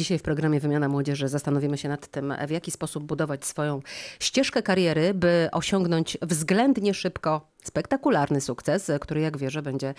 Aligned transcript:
Dzisiaj 0.00 0.18
w 0.18 0.22
programie 0.22 0.60
Wymiana 0.60 0.88
Młodzieży 0.88 1.28
zastanowimy 1.28 1.78
się 1.78 1.88
nad 1.88 2.06
tym, 2.06 2.34
w 2.46 2.50
jaki 2.50 2.70
sposób 2.70 3.04
budować 3.04 3.44
swoją 3.44 3.80
ścieżkę 4.20 4.62
kariery, 4.62 5.14
by 5.14 5.48
osiągnąć 5.52 6.18
względnie 6.22 6.94
szybko 6.94 7.50
spektakularny 7.64 8.40
sukces, 8.40 8.90
który 9.00 9.20
jak 9.20 9.38
wierzę 9.38 9.62
będzie 9.62 9.94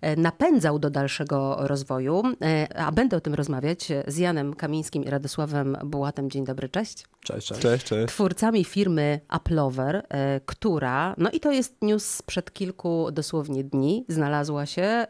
e, 0.00 0.16
napędzał 0.16 0.78
do 0.78 0.90
dalszego 0.90 1.56
rozwoju. 1.60 2.22
E, 2.42 2.76
a 2.76 2.92
będę 2.92 3.16
o 3.16 3.20
tym 3.20 3.34
rozmawiać 3.34 3.88
z 4.06 4.16
Janem 4.16 4.54
Kamińskim 4.54 5.04
i 5.04 5.10
Radosławem 5.10 5.76
Bułatem. 5.84 6.30
Dzień 6.30 6.44
dobry, 6.44 6.68
cześć. 6.68 7.04
Cześć, 7.24 7.48
cześć. 7.48 7.60
Cześć, 7.60 7.84
cześć. 7.84 8.08
Twórcami 8.08 8.64
firmy 8.64 9.20
Applover, 9.28 10.06
e, 10.08 10.40
która, 10.46 11.14
no 11.18 11.30
i 11.30 11.40
to 11.40 11.52
jest 11.52 11.74
news 11.82 12.04
sprzed 12.04 12.52
kilku 12.52 13.10
dosłownie 13.12 13.64
dni, 13.64 14.04
znalazła 14.08 14.66
się 14.66 15.06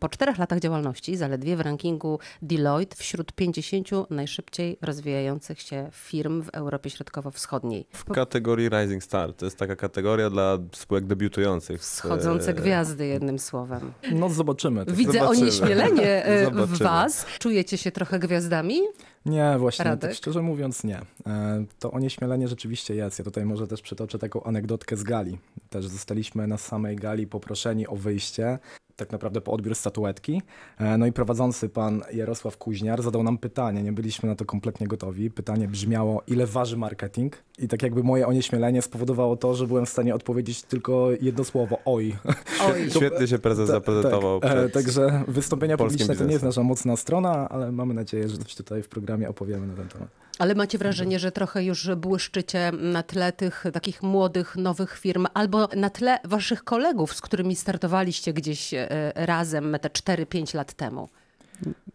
po 0.00 0.08
czterech 0.08 0.38
latach 0.38 0.60
działalności 0.60 1.16
zaledwie 1.16 1.56
w 1.56 1.60
rankingu 1.60 2.18
Deloitte 2.42 2.96
wśród 2.96 3.32
50 3.32 3.73
najszybciej 4.10 4.78
rozwijających 4.82 5.60
się 5.60 5.88
firm 5.92 6.42
w 6.42 6.48
Europie 6.48 6.90
Środkowo-Wschodniej. 6.90 7.86
W 7.92 8.04
kategorii 8.04 8.68
Rising 8.68 9.04
Star. 9.04 9.34
To 9.34 9.44
jest 9.44 9.58
taka 9.58 9.76
kategoria 9.76 10.30
dla 10.30 10.58
spółek 10.72 11.06
debiutujących. 11.06 11.80
Wschodzące 11.80 12.54
gwiazdy, 12.54 13.06
jednym 13.06 13.38
słowem. 13.38 13.92
No 14.12 14.28
zobaczymy. 14.28 14.84
Widzę 14.88 15.12
Zobaczymy. 15.12 15.42
onieśmielenie 15.42 16.24
e, 16.24 16.50
w 16.50 16.78
was. 16.78 17.26
Czujecie 17.38 17.78
się 17.78 17.92
trochę 17.92 18.18
gwiazdami? 18.18 18.80
Nie, 19.26 19.54
właśnie, 19.58 19.84
Radek? 19.84 20.10
tak 20.10 20.16
szczerze 20.18 20.42
mówiąc 20.42 20.84
nie. 20.84 21.00
E, 21.26 21.64
To 21.78 21.90
onieśmielenie 21.92 22.48
rzeczywiście 22.48 22.94
jest. 22.94 23.18
Ja 23.18 23.24
tutaj 23.24 23.44
może 23.44 23.66
też 23.66 23.82
przytoczę 23.82 24.18
taką 24.18 24.42
anegdotkę 24.42 24.96
z 24.96 25.02
gali. 25.02 25.38
Też 25.70 25.86
zostaliśmy 25.86 26.46
na 26.46 26.58
samej 26.58 26.96
gali 26.96 27.26
poproszeni 27.26 27.86
o 27.86 27.96
wyjście, 27.96 28.58
tak 28.96 29.12
naprawdę 29.12 29.40
po 29.40 29.52
odbiór 29.52 29.74
statuetki. 29.74 30.42
E, 30.78 30.98
No 30.98 31.06
i 31.06 31.12
prowadzący 31.12 31.68
pan 31.68 32.02
Jarosław 32.12 32.56
Kuźniar 32.56 33.02
zadał 33.02 33.22
nam 33.22 33.38
pytanie, 33.38 33.82
nie 33.82 33.92
byliśmy 33.92 34.28
na 34.28 34.34
to 34.36 34.44
kompletnie 34.44 34.86
gotowi. 34.86 35.30
Pytanie 35.30 35.68
brzmiało, 35.68 36.22
ile 36.26 36.46
waży 36.46 36.76
marketing? 36.76 37.36
I 37.58 37.68
tak 37.68 37.82
jakby 37.82 38.02
moje 38.02 38.26
onieśmielenie 38.26 38.82
spowodowało 38.82 39.36
to, 39.36 39.54
że 39.54 39.66
byłem 39.66 39.86
w 39.86 39.88
stanie 39.88 40.14
odpowiedzieć 40.14 40.62
tylko 40.62 41.08
jedno 41.20 41.44
słowo, 41.44 41.78
oj. 41.84 42.16
Oj. 42.72 42.90
Świetnie 42.96 43.26
się 43.26 43.38
prezes 43.38 43.66
Ta- 43.66 43.72
zaprezentował. 43.72 44.40
Tak, 44.40 44.52
e, 44.56 44.68
także 44.68 45.24
wystąpienia 45.28 45.76
publiczne 45.76 46.16
to 46.16 46.24
nie 46.24 46.32
jest 46.32 46.44
nasza 46.44 46.62
mocna 46.62 46.96
strona, 46.96 47.48
ale 47.48 47.72
mamy 47.72 47.94
nadzieję, 47.94 48.28
że 48.28 48.38
coś 48.38 48.54
tutaj 48.54 48.82
w 48.82 48.88
programie 48.88 49.13
opowiemy 49.28 49.66
na 49.66 49.74
ten 49.74 49.88
temat. 49.88 50.08
Ale 50.38 50.54
macie 50.54 50.78
wrażenie, 50.78 51.18
że 51.18 51.32
trochę 51.32 51.64
już 51.64 51.90
błyszczycie 51.96 52.72
na 52.72 53.02
tle 53.02 53.32
tych 53.32 53.64
takich 53.72 54.02
młodych, 54.02 54.56
nowych 54.56 54.98
firm, 54.98 55.26
albo 55.34 55.68
na 55.76 55.90
tle 55.90 56.18
waszych 56.24 56.64
kolegów, 56.64 57.14
z 57.14 57.20
którymi 57.20 57.56
startowaliście 57.56 58.32
gdzieś 58.32 58.74
e, 58.74 58.88
razem 59.14 59.76
te 59.80 59.88
4-5 59.88 60.54
lat 60.54 60.72
temu? 60.72 61.08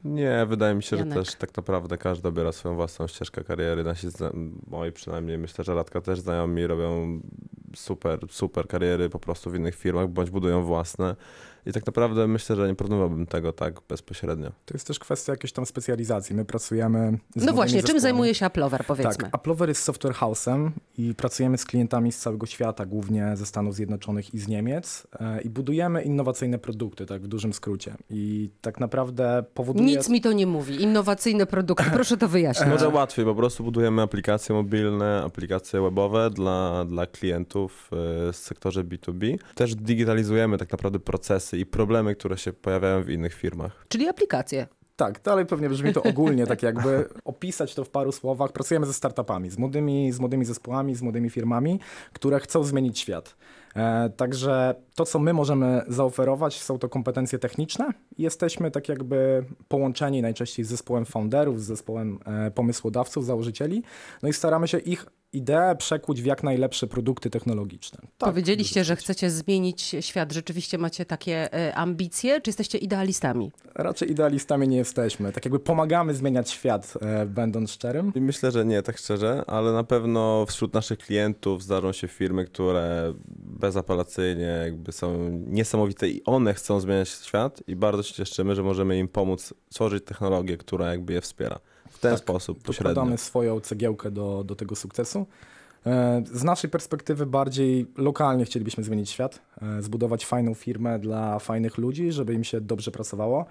Nie, 0.03 0.45
wydaje 0.49 0.75
mi 0.75 0.83
się, 0.83 0.97
Janek. 0.97 1.13
że 1.13 1.23
też 1.23 1.35
tak 1.35 1.57
naprawdę 1.57 1.97
każdy 1.97 2.27
obiera 2.27 2.51
swoją 2.51 2.75
własną 2.75 3.07
ścieżkę 3.07 3.43
kariery. 3.43 3.83
Nasi, 3.83 4.07
moi 4.67 4.91
przynajmniej, 4.91 5.37
myślę, 5.37 5.63
że 5.63 5.75
Radka 5.75 6.01
też 6.01 6.19
znajomi 6.19 6.67
robią 6.67 7.19
super, 7.75 8.19
super 8.29 8.67
kariery 8.67 9.09
po 9.09 9.19
prostu 9.19 9.51
w 9.51 9.55
innych 9.55 9.75
firmach, 9.75 10.07
bądź 10.07 10.29
budują 10.29 10.63
własne. 10.63 11.15
I 11.65 11.71
tak 11.71 11.85
naprawdę 11.85 12.27
myślę, 12.27 12.55
że 12.55 12.67
nie 12.67 12.75
porównywałbym 12.75 13.25
tego 13.25 13.53
tak 13.53 13.81
bezpośrednio. 13.89 14.51
To 14.65 14.73
jest 14.73 14.87
też 14.87 14.99
kwestia 14.99 15.33
jakiejś 15.33 15.51
tam 15.53 15.65
specjalizacji. 15.65 16.35
My 16.35 16.45
pracujemy 16.45 17.17
z 17.35 17.45
No 17.45 17.53
właśnie, 17.53 17.77
czym 17.77 17.81
zespołami. 17.81 18.01
zajmuje 18.01 18.35
się 18.35 18.45
Applover, 18.45 18.85
powiedzmy? 18.85 19.13
Tak, 19.23 19.35
Applover 19.35 19.69
jest 19.69 19.83
software 19.83 20.13
house'em 20.13 20.69
i 20.97 21.15
pracujemy 21.15 21.57
z 21.57 21.65
klientami 21.65 22.11
z 22.11 22.17
całego 22.19 22.45
świata, 22.45 22.85
głównie 22.85 23.31
ze 23.37 23.45
Stanów 23.45 23.75
Zjednoczonych 23.75 24.33
i 24.33 24.39
z 24.39 24.47
Niemiec 24.47 25.07
e, 25.19 25.41
i 25.41 25.49
budujemy 25.49 26.03
innowacyjne 26.03 26.57
produkty, 26.57 27.05
tak 27.05 27.21
w 27.21 27.27
dużym 27.27 27.53
skrócie. 27.53 27.93
I 28.09 28.49
tak 28.61 28.79
naprawdę 28.79 29.43
powoduje... 29.53 29.85
Nic 29.85 30.09
mi 30.09 30.21
to 30.21 30.33
nie 30.33 30.47
mówi. 30.47 30.83
Innowacyjne 30.83 31.45
produkty, 31.45 31.85
proszę 31.93 32.17
to 32.17 32.27
wyjaśnić. 32.27 32.69
Może 32.69 32.89
łatwiej, 32.89 33.25
po 33.25 33.35
prostu 33.35 33.63
budujemy 33.63 34.01
aplikacje 34.01 34.55
mobilne, 34.55 35.23
aplikacje 35.25 35.81
webowe 35.81 36.29
dla, 36.29 36.85
dla 36.85 37.05
klientów 37.05 37.58
e, 37.65 37.67
w 38.33 38.35
sektorze 38.35 38.83
B2B. 38.83 39.37
Też 39.55 39.75
digitalizujemy 39.75 40.57
tak 40.57 40.71
naprawdę 40.71 40.99
procesy 40.99 41.57
i 41.57 41.65
problemy, 41.65 42.15
które 42.15 42.37
się 42.37 42.53
pojawiają 42.53 43.03
w 43.03 43.09
innych 43.09 43.33
firmach. 43.33 43.85
Czyli 43.87 44.07
aplikacje. 44.07 44.67
Tak, 44.95 45.21
dalej 45.21 45.45
pewnie 45.45 45.69
brzmi 45.69 45.93
to 45.93 46.03
ogólnie, 46.03 46.47
tak 46.47 46.63
jakby 46.63 47.09
opisać 47.25 47.75
to 47.75 47.83
w 47.83 47.89
paru 47.89 48.11
słowach. 48.11 48.51
Pracujemy 48.51 48.85
ze 48.85 48.93
startupami, 48.93 49.49
z 49.49 49.57
młodymi, 49.57 50.11
z 50.11 50.19
młodymi 50.19 50.45
zespołami, 50.45 50.95
z 50.95 51.01
młodymi 51.01 51.29
firmami, 51.29 51.79
które 52.13 52.39
chcą 52.39 52.63
zmienić 52.63 52.99
świat. 52.99 53.35
E, 53.79 54.09
także 54.09 54.75
to, 54.95 55.05
co 55.05 55.19
my 55.19 55.33
możemy 55.33 55.81
zaoferować, 55.87 56.61
są 56.61 56.79
to 56.79 56.89
kompetencje 56.89 57.39
techniczne. 57.39 57.89
Jesteśmy 58.17 58.71
tak 58.71 58.89
jakby 58.89 59.45
połączeni 59.67 60.21
najczęściej 60.21 60.65
z 60.65 60.69
zespołem 60.69 61.05
founderów, 61.05 61.61
z 61.61 61.65
zespołem 61.65 62.19
e, 62.25 62.51
pomysłodawców, 62.51 63.25
założycieli, 63.25 63.83
no 64.23 64.29
i 64.29 64.33
staramy 64.33 64.67
się 64.67 64.77
ich 64.77 65.05
ideę 65.33 65.75
przekuć 65.75 66.21
w 66.21 66.25
jak 66.25 66.43
najlepsze 66.43 66.87
produkty 66.87 67.29
technologiczne. 67.29 67.99
Tak, 68.17 68.29
Powiedzieliście, 68.29 68.83
że 68.83 68.95
chcecie 68.95 69.29
zmienić 69.29 69.95
świat. 69.99 70.31
Rzeczywiście 70.31 70.77
macie 70.77 71.05
takie 71.05 71.53
e, 71.53 71.75
ambicje, 71.75 72.41
czy 72.41 72.49
jesteście 72.49 72.77
idealistami? 72.77 73.51
Raczej 73.75 74.11
idealistami 74.11 74.67
nie 74.67 74.77
jesteśmy. 74.77 75.31
Tak 75.31 75.45
jakby 75.45 75.59
pomagamy 75.59 76.13
zmieniać 76.13 76.49
świat, 76.49 76.93
będąc 77.27 77.71
szczerym. 77.71 78.11
Myślę, 78.15 78.51
że 78.51 78.65
nie, 78.65 78.81
tak 78.81 78.97
szczerze, 78.97 79.43
ale 79.47 79.71
na 79.71 79.83
pewno 79.83 80.45
wśród 80.45 80.73
naszych 80.73 80.99
klientów 80.99 81.63
zdarzą 81.63 81.91
się 81.91 82.07
firmy, 82.07 82.45
które 82.45 83.13
bezapelacyjnie 83.69 84.43
jakby 84.65 84.91
są 84.91 85.29
niesamowite 85.47 86.09
i 86.09 86.23
one 86.25 86.53
chcą 86.53 86.79
zmieniać 86.79 87.09
świat 87.09 87.63
i 87.67 87.75
bardzo 87.75 88.03
się 88.03 88.13
cieszymy, 88.13 88.55
że 88.55 88.63
możemy 88.63 88.97
im 88.99 89.07
pomóc 89.07 89.53
tworzyć 89.73 90.03
technologię, 90.05 90.57
która 90.57 90.89
jakby 90.89 91.13
je 91.13 91.21
wspiera. 91.21 91.59
W 91.89 91.99
ten 91.99 92.11
Tak, 92.11 92.19
sposób, 92.19 92.63
pośrednio. 92.63 92.93
dokładamy 92.93 93.17
swoją 93.17 93.59
cegiełkę 93.59 94.11
do, 94.11 94.43
do 94.43 94.55
tego 94.55 94.75
sukcesu. 94.75 95.25
E, 95.85 96.23
Z 96.33 96.43
naszej 96.43 96.69
perspektywy 96.69 97.25
bardziej 97.25 97.87
lokalnie 97.97 98.45
chcielibyśmy 98.45 98.83
zmienić 98.83 99.09
świat, 99.09 99.41
e, 99.61 99.81
zbudować 99.81 100.25
fajną 100.25 100.53
firmę 100.53 100.99
dla 100.99 101.39
fajnych 101.39 101.77
ludzi, 101.77 102.11
żeby 102.11 102.33
im 102.33 102.43
się 102.43 102.61
dobrze 102.61 102.91
pracowało. 102.91 103.45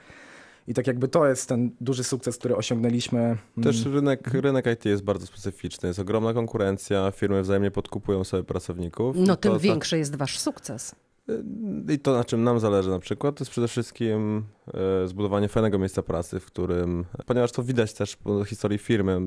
I 0.69 0.75
tak 0.75 0.87
jakby 0.87 1.09
to 1.09 1.27
jest 1.27 1.49
ten 1.49 1.71
duży 1.81 2.05
sukces, 2.05 2.39
który 2.39 2.57
osiągnęliśmy. 2.57 3.37
Też 3.63 3.87
Mm, 3.87 3.95
rynek, 3.95 4.29
rynek 4.35 4.67
IT 4.75 4.85
jest 4.85 5.03
bardzo 5.03 5.27
specyficzny, 5.27 5.89
jest 5.89 5.99
ogromna 5.99 6.35
konkurencja, 6.35 7.11
firmy 7.11 7.43
wzajemnie 7.43 7.71
podkupują 7.71 8.25
sobie 8.25 8.45
pracowników. 8.45 9.17
No 9.19 9.37
tym 9.37 9.53
to, 9.53 9.59
większy 9.59 9.99
jest 9.99 10.17
wasz 10.17 10.39
sukces. 10.39 10.95
I 11.89 11.99
to, 11.99 12.13
na 12.13 12.25
czym 12.25 12.45
nam 12.45 12.61
zależy 12.61 12.91
na 12.91 12.99
przykład, 12.99 13.37
to 13.37 13.43
jest 13.43 13.51
przede 13.51 13.69
wszystkim 13.69 14.45
e, 15.05 15.09
zbudowanie 15.09 15.49
fajnego 15.49 15.79
miejsca 15.79 16.03
pracy, 16.03 16.41
w 16.41 16.47
którym, 16.47 17.05
ponieważ 17.27 17.53
to 17.53 17.63
widać 17.63 17.93
też 17.93 18.17
po 18.17 18.45
historii 18.45 18.79
firmy, 18.79 19.19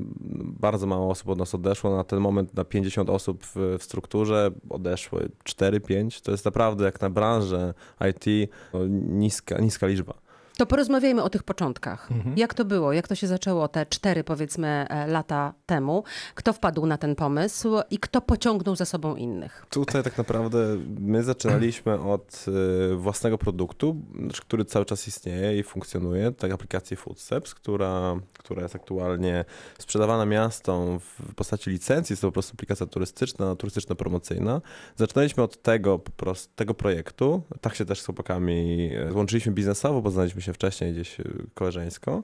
bardzo 0.60 0.86
mało 0.86 1.10
osób 1.10 1.28
od 1.28 1.38
nas 1.38 1.54
odeszło, 1.54 1.96
na 1.96 2.04
ten 2.04 2.20
moment 2.20 2.54
na 2.54 2.64
50 2.64 3.10
osób 3.10 3.44
w, 3.44 3.76
w 3.78 3.82
strukturze 3.82 4.50
odeszły 4.70 5.28
4-5, 5.44 6.22
to 6.22 6.30
jest 6.30 6.44
naprawdę 6.44 6.84
jak 6.84 7.00
na 7.00 7.10
branżę 7.10 7.74
IT 8.10 8.50
no, 8.74 8.80
niska, 8.88 9.58
niska 9.58 9.86
liczba. 9.86 10.14
To 10.56 10.66
porozmawiajmy 10.66 11.22
o 11.22 11.30
tych 11.30 11.42
początkach. 11.42 12.12
Mhm. 12.12 12.38
Jak 12.38 12.54
to 12.54 12.64
było? 12.64 12.92
Jak 12.92 13.08
to 13.08 13.14
się 13.14 13.26
zaczęło 13.26 13.68
te 13.68 13.86
cztery, 13.86 14.24
powiedzmy, 14.24 14.68
e, 14.68 15.06
lata 15.06 15.54
temu? 15.66 16.04
Kto 16.34 16.52
wpadł 16.52 16.86
na 16.86 16.98
ten 16.98 17.14
pomysł 17.14 17.68
i 17.90 17.98
kto 17.98 18.20
pociągnął 18.20 18.76
za 18.76 18.84
sobą 18.84 19.16
innych? 19.16 19.66
Tutaj 19.70 20.02
tak 20.02 20.18
naprawdę 20.18 20.58
my 21.00 21.22
zaczynaliśmy 21.22 22.00
od 22.00 22.44
y, 22.92 22.96
własnego 22.96 23.38
produktu, 23.38 23.96
znaczy, 24.20 24.42
który 24.42 24.64
cały 24.64 24.84
czas 24.84 25.08
istnieje 25.08 25.58
i 25.58 25.62
funkcjonuje, 25.62 26.32
tak 26.32 26.52
aplikacji 26.52 26.96
Footsteps, 26.96 27.54
która, 27.54 28.16
która 28.38 28.62
jest 28.62 28.74
aktualnie 28.74 29.44
sprzedawana 29.78 30.26
miastom 30.26 31.00
w 31.00 31.34
postaci 31.34 31.70
licencji, 31.70 32.12
jest 32.12 32.22
to 32.22 32.28
po 32.28 32.32
prostu 32.32 32.52
aplikacja 32.54 32.86
turystyczna, 32.86 33.54
turystyczno-promocyjna. 33.54 34.60
Zaczynaliśmy 34.96 35.42
od 35.42 35.62
tego 35.62 35.98
po 35.98 36.10
prostu, 36.10 36.52
tego 36.56 36.74
projektu, 36.74 37.42
tak 37.60 37.74
się 37.74 37.84
też 37.84 38.00
z 38.00 38.04
chłopakami 38.04 38.90
e, 38.94 39.12
złączyliśmy 39.12 39.52
biznesowo, 39.52 40.02
poznaliśmy 40.02 40.41
się 40.42 40.52
wcześniej 40.52 40.92
gdzieś 40.92 41.20
y, 41.20 41.46
koleżeńsko. 41.54 42.22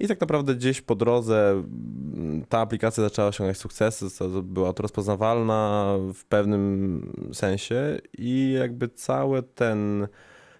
I 0.00 0.08
tak 0.08 0.20
naprawdę 0.20 0.54
gdzieś 0.54 0.80
po 0.80 0.94
drodze 0.94 1.50
mm, 1.50 2.44
ta 2.48 2.60
aplikacja 2.60 3.02
zaczęła 3.02 3.28
osiągać 3.28 3.56
sukcesy, 3.56 4.06
była 4.42 4.72
to 4.72 4.82
rozpoznawalna 4.82 5.94
w 6.14 6.24
pewnym 6.24 7.30
sensie 7.32 7.98
i 8.18 8.52
jakby 8.58 8.88
cały 8.88 9.42
ten, 9.42 10.08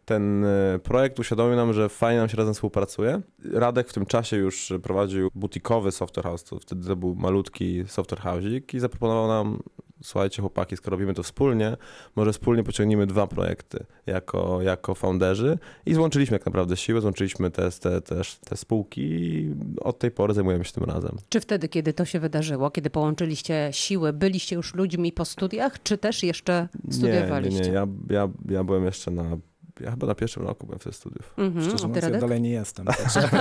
ten 0.04 0.44
e, 0.44 0.78
projekt 0.82 1.18
uświadomił 1.18 1.56
nam, 1.56 1.72
że 1.72 1.88
fajnie 1.88 2.20
nam 2.20 2.28
się 2.28 2.36
razem 2.36 2.54
współpracuje. 2.54 3.20
Radek 3.52 3.88
w 3.88 3.92
tym 3.92 4.06
czasie 4.06 4.36
już 4.36 4.72
prowadził 4.82 5.30
butikowy 5.34 5.92
software 5.92 6.24
house, 6.24 6.44
to 6.44 6.58
wtedy 6.58 6.86
to 6.86 6.96
był 6.96 7.14
malutki 7.14 7.84
software 7.86 8.20
house'ik 8.20 8.74
i 8.74 8.80
zaproponował 8.80 9.28
nam 9.28 9.58
słuchajcie 10.04 10.42
chłopaki, 10.42 10.76
skoro 10.76 10.94
robimy 10.94 11.14
to 11.14 11.22
wspólnie, 11.22 11.76
może 12.16 12.32
wspólnie 12.32 12.62
pociągniemy 12.64 13.06
dwa 13.06 13.26
projekty 13.26 13.84
jako, 14.06 14.62
jako 14.62 14.94
founderzy 14.94 15.58
i 15.86 15.94
złączyliśmy 15.94 16.34
jak 16.34 16.46
naprawdę 16.46 16.76
siły, 16.76 17.00
złączyliśmy 17.00 17.50
te, 17.50 17.70
te, 17.70 18.00
też 18.00 18.38
te 18.38 18.56
spółki 18.56 19.00
i 19.02 19.54
od 19.80 19.98
tej 19.98 20.10
pory 20.10 20.34
zajmujemy 20.34 20.64
się 20.64 20.72
tym 20.72 20.84
razem. 20.84 21.16
Czy 21.28 21.40
wtedy, 21.40 21.68
kiedy 21.68 21.92
to 21.92 22.04
się 22.04 22.20
wydarzyło, 22.20 22.70
kiedy 22.70 22.90
połączyliście 22.90 23.68
siły, 23.72 24.12
byliście 24.12 24.56
już 24.56 24.74
ludźmi 24.74 25.12
po 25.12 25.24
studiach, 25.24 25.82
czy 25.82 25.98
też 25.98 26.22
jeszcze 26.22 26.68
studiowaliście? 26.90 27.60
Nie, 27.60 27.66
nie, 27.66 27.70
nie. 27.70 27.74
Ja, 27.74 27.86
ja, 28.10 28.28
ja 28.48 28.64
byłem 28.64 28.84
jeszcze 28.84 29.10
na 29.10 29.36
ja 29.80 29.90
chyba 29.90 30.06
na 30.06 30.14
pierwszym 30.14 30.42
roku 30.42 30.66
byłem 30.66 30.78
wtedy 30.78 30.96
studiów. 30.96 31.34
Mhm. 31.36 31.64
Szczerze 31.64 31.76
A 31.76 31.78
ty, 31.80 31.86
mówiąc, 31.88 32.14
ja 32.14 32.20
dalej 32.20 32.40
nie 32.40 32.50
jestem. 32.50 32.86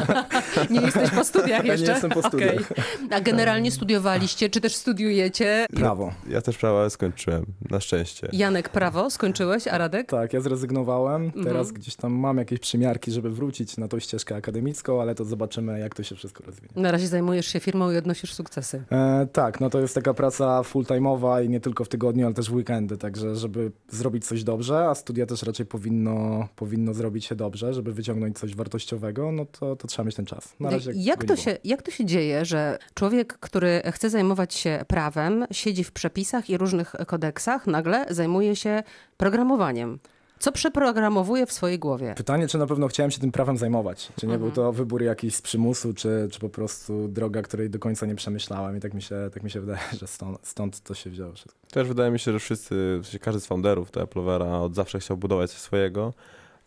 Nie 0.69 0.81
jesteś 0.81 1.09
po 1.09 1.23
studiach 1.23 1.65
Ja 1.65 1.71
jeszcze? 1.73 1.87
nie 1.87 1.91
jestem 1.91 2.11
po 2.11 2.21
studiach. 2.27 2.71
Okej. 2.71 2.83
A 3.11 3.21
generalnie 3.21 3.71
studiowaliście, 3.71 4.49
czy 4.49 4.61
też 4.61 4.75
studiujecie? 4.75 5.65
prawo. 5.75 6.13
Ja 6.29 6.41
też 6.41 6.57
prawo 6.57 6.89
skończyłem, 6.89 7.45
na 7.69 7.79
szczęście. 7.79 8.29
Janek 8.33 8.69
prawo 8.69 9.09
skończyłeś, 9.09 9.67
a 9.67 9.77
Radek? 9.77 10.07
Tak, 10.09 10.33
ja 10.33 10.41
zrezygnowałem. 10.41 11.31
Teraz 11.31 11.47
Mhm. 11.47 11.73
gdzieś 11.73 11.95
tam 11.95 12.13
mam 12.13 12.37
jakieś 12.37 12.59
przymiarki, 12.59 13.11
żeby 13.11 13.29
wrócić 13.31 13.77
na 13.77 13.87
tą 13.87 13.99
ścieżkę 13.99 14.35
akademicką, 14.35 15.01
ale 15.01 15.15
to 15.15 15.25
zobaczymy, 15.25 15.79
jak 15.79 15.95
to 15.95 16.03
się 16.03 16.15
wszystko 16.15 16.43
rozwinie. 16.45 16.69
Na 16.75 16.91
razie 16.91 17.07
zajmujesz 17.07 17.47
się 17.47 17.59
firmą 17.59 17.91
i 17.91 17.97
odnosisz 17.97 18.33
sukcesy. 18.33 18.83
E, 18.91 19.27
tak, 19.33 19.59
no 19.61 19.69
to 19.69 19.79
jest 19.79 19.95
taka 19.95 20.13
praca 20.13 20.61
full-time'owa 20.61 21.45
i 21.45 21.49
nie 21.49 21.59
tylko 21.59 21.83
w 21.85 21.89
tygodniu, 21.89 22.25
ale 22.25 22.35
też 22.35 22.49
w 22.49 22.53
weekendy, 22.53 22.97
także 22.97 23.35
żeby 23.35 23.71
zrobić 23.89 24.25
coś 24.25 24.43
dobrze, 24.43 24.85
a 24.89 24.95
studia 24.95 25.25
też 25.25 25.43
raczej 25.43 25.65
powinno, 25.65 26.22
powinno 26.55 26.93
zrobić 26.93 27.25
się 27.25 27.35
dobrze, 27.35 27.73
żeby 27.73 27.93
wyciągnąć 27.93 28.39
coś 28.39 28.55
wartościowego, 28.55 29.31
no 29.31 29.45
to, 29.45 29.75
to 29.75 29.87
trzeba 29.87 30.05
mieć 30.05 30.15
ten 30.15 30.25
czas. 30.25 30.55
Na 30.59 30.69
razie 30.69 30.91
jak, 30.95 31.23
to 31.23 31.35
się, 31.35 31.57
jak 31.63 31.81
to 31.81 31.91
się 31.91 32.05
dzieje, 32.05 32.45
że 32.45 32.77
człowiek, 32.93 33.37
który 33.39 33.81
chce 33.91 34.09
zajmować 34.09 34.53
się 34.53 34.85
prawem, 34.87 35.45
siedzi 35.51 35.83
w 35.83 35.91
przepisach 35.91 36.49
i 36.49 36.57
różnych 36.57 36.95
kodeksach, 37.07 37.67
nagle 37.67 38.05
zajmuje 38.09 38.55
się 38.55 38.83
programowaniem? 39.17 39.99
Co 40.43 40.51
przeprogramowuje 40.51 41.45
w 41.45 41.51
swojej 41.51 41.79
głowie? 41.79 42.13
Pytanie, 42.17 42.47
czy 42.47 42.57
na 42.57 42.67
pewno 42.67 42.87
chciałem 42.87 43.11
się 43.11 43.19
tym 43.19 43.31
prawem 43.31 43.57
zajmować? 43.57 44.11
Czy 44.19 44.27
nie 44.27 44.33
Mhm. 44.33 44.51
był 44.51 44.63
to 44.63 44.71
wybór 44.73 45.01
jakiś 45.03 45.35
z 45.35 45.41
przymusu, 45.41 45.93
czy, 45.93 46.27
czy 46.31 46.39
po 46.39 46.49
prostu 46.49 47.07
droga, 47.07 47.41
której 47.41 47.69
do 47.69 47.79
końca 47.79 48.05
nie 48.05 48.15
przemyślałem 48.15 48.77
i 48.77 48.79
tak 48.79 48.93
mi 48.93 49.01
się, 49.01 49.15
tak 49.33 49.43
mi 49.43 49.51
się 49.51 49.59
wydaje, 49.59 49.79
że 49.99 50.07
stąd, 50.07 50.37
stąd 50.43 50.79
to 50.81 50.93
się 50.93 51.09
wzięło. 51.09 51.33
Też 51.71 51.87
wydaje 51.87 52.11
mi 52.11 52.19
się, 52.19 52.31
że 52.31 52.39
wszyscy, 52.39 53.01
każdy 53.21 53.41
z 53.41 53.45
founderów 53.45 53.91
do 53.91 54.01
Applovera 54.01 54.59
od 54.59 54.75
zawsze 54.75 54.99
chciał 54.99 55.17
budować 55.17 55.51
coś 55.51 55.59
swojego. 55.59 56.13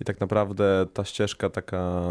I 0.01 0.05
tak 0.05 0.21
naprawdę 0.21 0.87
ta 0.93 1.05
ścieżka 1.05 1.51
taka 1.51 2.03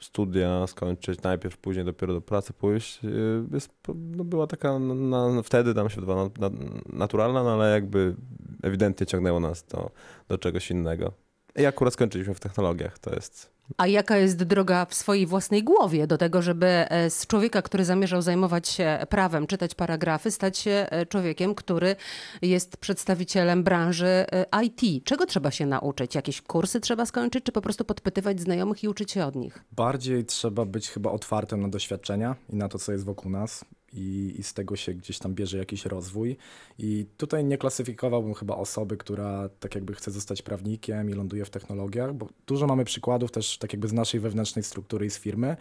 studia 0.00 0.66
skończyć 0.66 1.22
najpierw, 1.22 1.56
później 1.56 1.84
dopiero 1.84 2.14
do 2.14 2.20
pracy 2.20 2.52
pójść, 2.52 3.02
yy, 3.02 3.44
jest, 3.52 3.70
no 3.94 4.24
była 4.24 4.46
taka 4.46 4.78
na, 4.78 5.42
wtedy 5.42 5.74
nam 5.74 5.90
się 5.90 6.00
wydawała 6.00 6.30
na, 6.38 6.48
na, 6.48 6.56
naturalna, 6.92 7.42
no 7.42 7.52
ale 7.52 7.70
jakby 7.70 8.14
ewidentnie 8.62 9.06
ciągnęło 9.06 9.40
nas 9.40 9.64
do, 9.64 9.90
do 10.28 10.38
czegoś 10.38 10.70
innego. 10.70 11.12
I 11.56 11.66
akurat 11.66 11.94
skończyliśmy 11.94 12.34
w 12.34 12.40
technologiach, 12.40 12.98
to 12.98 13.14
jest 13.14 13.55
A 13.76 13.86
jaka 13.86 14.16
jest 14.16 14.42
droga 14.42 14.84
w 14.84 14.94
swojej 14.94 15.26
własnej 15.26 15.64
głowie 15.64 16.06
do 16.06 16.18
tego, 16.18 16.42
żeby 16.42 16.66
e, 16.66 17.10
z 17.10 17.26
człowieka, 17.26 17.62
który 17.62 17.84
zamierzał 17.84 18.22
zajmować 18.22 18.68
się 18.68 18.98
prawem, 19.08 19.46
czytać 19.46 19.74
paragrafy, 19.74 20.30
stać 20.30 20.58
się 20.58 20.70
e, 20.90 21.06
człowiekiem, 21.06 21.54
który 21.54 21.96
jest 22.42 22.76
przedstawicielem 22.76 23.64
branży 23.64 24.06
e, 24.06 24.46
IT? 24.64 25.04
Czego 25.04 25.26
trzeba 25.26 25.50
się 25.50 25.66
nauczyć? 25.66 26.14
Jakieś 26.14 26.42
kursy 26.42 26.80
trzeba 26.80 27.06
skończyć, 27.06 27.44
czy 27.44 27.52
po 27.52 27.60
prostu 27.60 27.84
podpytywać 27.84 28.40
znajomych 28.40 28.84
i 28.84 28.88
uczyć 28.88 29.12
się 29.12 29.24
od 29.24 29.36
nich? 29.36 29.64
Bardziej 29.72 30.24
trzeba 30.24 30.64
być 30.64 30.90
chyba 30.90 31.10
otwartym 31.10 31.60
na 31.60 31.68
doświadczenia 31.68 32.36
i 32.48 32.56
na 32.56 32.68
to, 32.68 32.78
co 32.78 32.92
jest 32.92 33.04
wokół 33.04 33.30
nas. 33.30 33.64
I, 33.96 34.34
I 34.38 34.42
z 34.42 34.54
tego 34.54 34.76
się 34.76 34.94
gdzieś 34.94 35.18
tam 35.18 35.34
bierze 35.34 35.58
jakiś 35.58 35.86
rozwój. 35.86 36.36
I 36.78 37.06
tutaj 37.16 37.44
nie 37.44 37.58
klasyfikowałbym 37.58 38.34
chyba 38.34 38.56
osoby, 38.56 38.96
która 38.96 39.48
tak 39.60 39.74
jakby 39.74 39.94
chce 39.94 40.10
zostać 40.10 40.42
prawnikiem 40.42 41.10
i 41.10 41.12
ląduje 41.12 41.44
w 41.44 41.50
technologiach, 41.50 42.14
bo 42.14 42.28
dużo 42.46 42.66
mamy 42.66 42.84
przykładów 42.84 43.30
też 43.30 43.58
tak 43.58 43.72
jakby 43.72 43.88
z 43.88 43.92
naszej 43.92 44.20
wewnętrznej 44.20 44.62
struktury 44.62 45.06
i 45.06 45.10
z 45.10 45.18
firmy. 45.18 45.56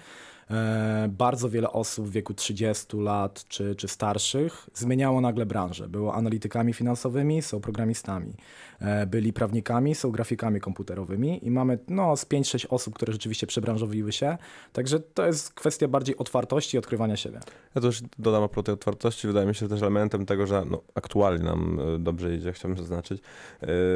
E, 0.51 1.09
bardzo 1.11 1.49
wiele 1.49 1.71
osób 1.71 2.07
w 2.07 2.11
wieku 2.11 2.33
30 2.33 2.97
lat 2.97 3.45
czy, 3.47 3.75
czy 3.75 3.87
starszych 3.87 4.69
zmieniało 4.73 5.21
nagle 5.21 5.45
branżę. 5.45 5.87
Było 5.87 6.13
analitykami 6.13 6.73
finansowymi, 6.73 7.41
są 7.41 7.61
programistami. 7.61 8.33
E, 8.79 9.05
byli 9.05 9.33
prawnikami, 9.33 9.95
są 9.95 10.11
grafikami 10.11 10.59
komputerowymi 10.59 11.45
i 11.45 11.51
mamy 11.51 11.79
no, 11.87 12.17
z 12.17 12.25
5-6 12.25 12.65
osób, 12.69 12.95
które 12.95 13.13
rzeczywiście 13.13 13.47
przebranżowiły 13.47 14.11
się. 14.11 14.37
Także 14.73 14.99
to 14.99 15.25
jest 15.25 15.53
kwestia 15.53 15.87
bardziej 15.87 16.17
otwartości 16.17 16.77
i 16.77 16.79
odkrywania 16.79 17.17
siebie. 17.17 17.39
Ja 17.75 17.81
też 17.81 18.01
dodam 18.19 18.43
a 18.43 18.47
propos 18.47 18.65
tej 18.65 18.73
otwartości, 18.73 19.27
wydaje 19.27 19.47
mi 19.47 19.55
się 19.55 19.67
też 19.67 19.81
elementem 19.81 20.25
tego, 20.25 20.47
że 20.47 20.63
no, 20.69 20.81
aktualnie 20.95 21.43
nam 21.43 21.79
y, 21.79 21.99
dobrze 21.99 22.35
idzie, 22.35 22.53
chciałbym 22.53 22.77
zaznaczyć, 22.77 23.21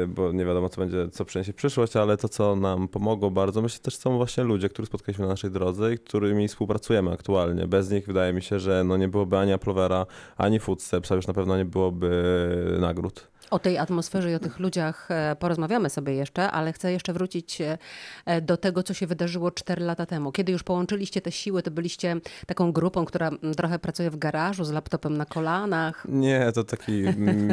bo 0.08 0.32
nie 0.32 0.44
wiadomo, 0.44 0.68
co 0.68 0.80
będzie, 0.80 1.08
co 1.08 1.24
przyniesie 1.24 1.52
przyszłość, 1.52 1.96
ale 1.96 2.16
to, 2.16 2.28
co 2.28 2.56
nam 2.56 2.88
pomogło 2.88 3.30
bardzo, 3.30 3.62
myślę 3.62 3.80
też 3.80 3.96
są 3.96 4.16
właśnie 4.16 4.44
ludzie, 4.44 4.68
których 4.68 4.88
spotkaliśmy 4.88 5.24
na 5.24 5.30
naszej 5.30 5.50
drodze 5.50 5.94
i 5.94 5.98
którymi 5.98 6.39
współpracujemy 6.48 7.10
aktualnie. 7.10 7.66
Bez 7.66 7.90
nich 7.90 8.06
wydaje 8.06 8.32
mi 8.32 8.42
się, 8.42 8.58
że 8.58 8.84
no, 8.84 8.96
nie 8.96 9.08
byłoby 9.08 9.38
ani 9.38 9.52
Applovera, 9.52 10.06
ani 10.36 10.60
Footsteps, 10.60 11.12
a 11.12 11.14
już 11.14 11.26
na 11.26 11.34
pewno 11.34 11.56
nie 11.56 11.64
byłoby 11.64 12.76
nagród. 12.80 13.30
O 13.50 13.58
tej 13.58 13.78
atmosferze 13.78 14.30
i 14.30 14.34
o 14.34 14.38
tych 14.38 14.58
ludziach 14.58 15.10
e, 15.10 15.36
porozmawiamy 15.38 15.90
sobie 15.90 16.14
jeszcze, 16.14 16.50
ale 16.50 16.72
chcę 16.72 16.92
jeszcze 16.92 17.12
wrócić 17.12 17.60
e, 17.60 17.78
e, 18.26 18.40
do 18.40 18.56
tego, 18.56 18.82
co 18.82 18.94
się 18.94 19.06
wydarzyło 19.06 19.50
4 19.50 19.84
lata 19.84 20.06
temu. 20.06 20.32
Kiedy 20.32 20.52
już 20.52 20.62
połączyliście 20.62 21.20
te 21.20 21.32
siły, 21.32 21.62
to 21.62 21.70
byliście 21.70 22.16
taką 22.46 22.72
grupą, 22.72 23.04
która 23.04 23.28
mm, 23.28 23.54
trochę 23.54 23.78
pracuje 23.78 24.10
w 24.10 24.16
garażu 24.16 24.64
z 24.64 24.70
laptopem 24.70 25.16
na 25.16 25.24
kolanach. 25.24 26.06
Nie, 26.08 26.52
to 26.54 26.64
taki 26.64 26.92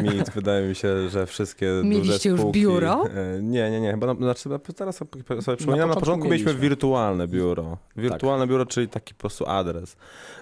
mit. 0.03 0.29
Wydaje 0.29 0.67
mi 0.69 0.75
się, 0.75 1.09
że 1.09 1.25
wszystkie 1.25 1.67
duże 1.67 1.83
Mieliście 1.83 2.29
już 2.29 2.39
spółki... 2.39 2.59
biuro? 2.61 3.03
E, 3.37 3.41
Nie, 3.41 3.71
nie, 3.71 3.81
nie. 3.81 3.91
Chyba 3.91 4.07
na, 4.07 4.13
znaczy, 4.15 4.49
na- 4.49 4.59
teraz 4.59 4.95
sobie 4.95 5.11
przypominam, 5.57 5.89
na 5.89 5.95
początku 5.95 5.99
początku 5.99 6.27
mieliśmy 6.29 6.53
wirtualne 6.53 7.27
biuro. 7.27 7.77
Wirtualne 7.95 8.47
biuro, 8.47 8.65
czyli 8.65 8.87
taki 8.87 9.13
po 9.13 9.19
prostu 9.19 9.45
adres, 9.49 9.97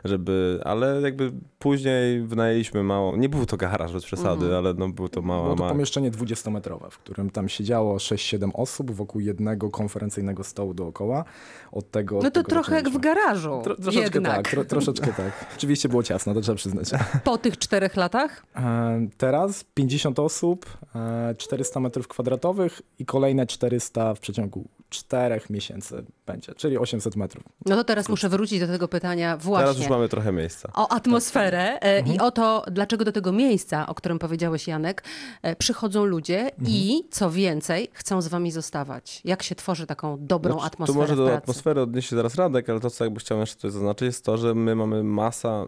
żeby, 0.06 0.60
ale 0.64 1.02
jakby 1.02 1.32
później 1.60 2.22
wynajęliśmy 2.22 2.84
mało, 2.84 3.18
nie 3.18 3.30
był 3.30 3.46
to 3.46 3.58
garaż 3.58 3.94
bez 3.94 4.06
przesady, 4.06 4.46
Mhm. 4.46 4.54
ale 4.56 4.74
no 4.74 4.90
był 4.90 5.10
to 5.10 5.22
mała, 5.22 5.45
Było 5.46 5.56
to 5.56 5.70
pomieszczenie 5.74 6.12
20-metrowe, 6.12 6.90
w 6.92 6.98
którym 6.98 7.30
tam 7.30 7.50
siedziało 7.50 7.98
6-7 7.98 8.50
osób 8.54 8.92
wokół 8.92 9.22
jednego 9.22 9.70
konferencyjnego 9.70 10.44
stołu 10.44 10.74
dookoła. 10.74 11.26
Od 11.72 11.92
tego, 11.92 12.18
od 12.18 12.24
No 12.24 12.32
to 12.32 12.44
tego 12.44 12.50
trochę 12.50 12.76
jak 12.76 12.90
w 12.90 12.98
garażu. 12.98 13.62
Tro, 13.64 13.76
troszeczkę 13.76 14.18
jednak. 14.18 14.36
tak, 14.36 14.50
tro, 14.50 14.66
troszeczkę 14.66 15.08
tak. 15.14 15.46
Oczywiście 15.58 15.90
było 15.90 16.04
ciasno, 16.04 16.34
to 16.34 16.42
trzeba 16.42 16.56
przyznać. 16.56 16.90
Po 17.24 17.38
tych 17.38 17.58
czterech 17.58 17.96
latach? 17.96 18.46
E, 18.56 19.08
Teraz 19.18 19.64
50 19.74 20.20
osób, 20.20 20.66
e, 20.96 21.36
400 21.38 21.80
metrów 21.80 22.08
kwadratowych 22.08 22.82
i 23.00 23.06
kolejne 23.06 23.48
400 23.48 24.14
w 24.14 24.20
przeciągu 24.20 24.66
4 24.96 25.42
miesięcy 25.50 26.06
będzie, 26.26 26.54
czyli 26.54 26.78
800 26.78 27.16
metrów. 27.16 27.44
No 27.66 27.76
to 27.76 27.84
teraz 27.84 28.10
muszę 28.10 28.30
wrócić 28.30 28.60
do 28.60 28.68
tego 28.68 28.88
pytania 28.88 29.38
Teraz 29.38 29.46
już 29.46 29.76
właśnie. 29.76 29.90
mamy 29.90 30.10
trochę 30.10 30.32
miejsca. 30.32 30.70
O 30.74 30.92
atmosferę 30.92 31.80
e, 31.82 32.00
i 32.14 32.20
o 32.20 32.32
to, 32.32 32.64
dlaczego 32.72 33.06
do 33.06 33.12
tego 33.12 33.32
miejsca, 33.32 33.88
o 33.88 33.96
którym 33.96 34.20
powiedziałeś 34.20 34.68
Janek, 34.68 35.04
e, 35.42 35.56
przychodzą 35.56 36.06
ludzie 36.06 36.52
i 36.68 37.04
co 37.12 37.32
więcej, 37.32 37.90
chcą 37.94 38.22
z 38.22 38.28
wami 38.28 38.52
zostawać. 38.52 39.22
Jak 39.26 39.44
się 39.44 39.56
tworzy 39.56 39.88
taką 39.88 40.18
dobrą 40.20 40.54
Znaczy, 40.54 40.68
atmosferę 40.68 40.94
Tu 40.94 41.00
może 41.02 41.16
do 41.16 41.26
pracy? 41.26 41.38
atmosfery 41.38 41.82
odnieść 41.82 42.10
się 42.10 42.16
zaraz 42.16 42.36
Radek, 42.36 42.70
ale 42.70 42.80
to, 42.80 42.90
co 42.90 43.04
jakby 43.04 43.20
chciałem 43.20 43.42
jeszcze 43.42 43.56
tutaj 43.56 43.72
zaznaczyć, 43.72 44.06
jest 44.06 44.26
to, 44.26 44.38
że 44.38 44.56
my 44.56 44.76
mamy 44.76 45.04
masa, 45.04 45.66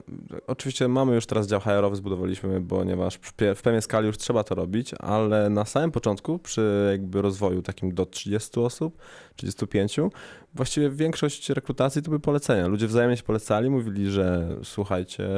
oczywiście 0.48 0.88
mamy 0.88 1.16
już 1.16 1.26
teraz 1.26 1.48
dział 1.48 1.60
HR-owy, 1.60 1.96
zbudowaliśmy, 1.96 2.62
ponieważ 2.62 3.20
w 3.56 3.62
pewnej 3.62 3.82
skali 3.82 4.08
już 4.08 4.18
trzeba 4.18 4.44
to 4.44 4.56
robić, 4.56 4.92
ale 5.00 5.50
na 5.50 5.66
samym 5.66 5.92
początku, 5.92 6.40
przy 6.40 6.88
jakby 6.92 7.22
rozwoju 7.22 7.62
takim 7.62 7.94
do 7.94 8.06
30 8.06 8.60
osób, 8.60 8.98
35, 9.38 10.12
właściwie 10.58 10.90
większość 10.90 11.50
rekrutacji 11.50 12.02
to 12.02 12.10
były 12.10 12.20
polecenia. 12.20 12.68
Ludzie 12.68 12.88
wzajemnie 12.88 13.18
się 13.18 13.24
polecali, 13.24 13.70
mówili, 13.70 14.10
że 14.10 14.56
słuchajcie, 14.64 15.30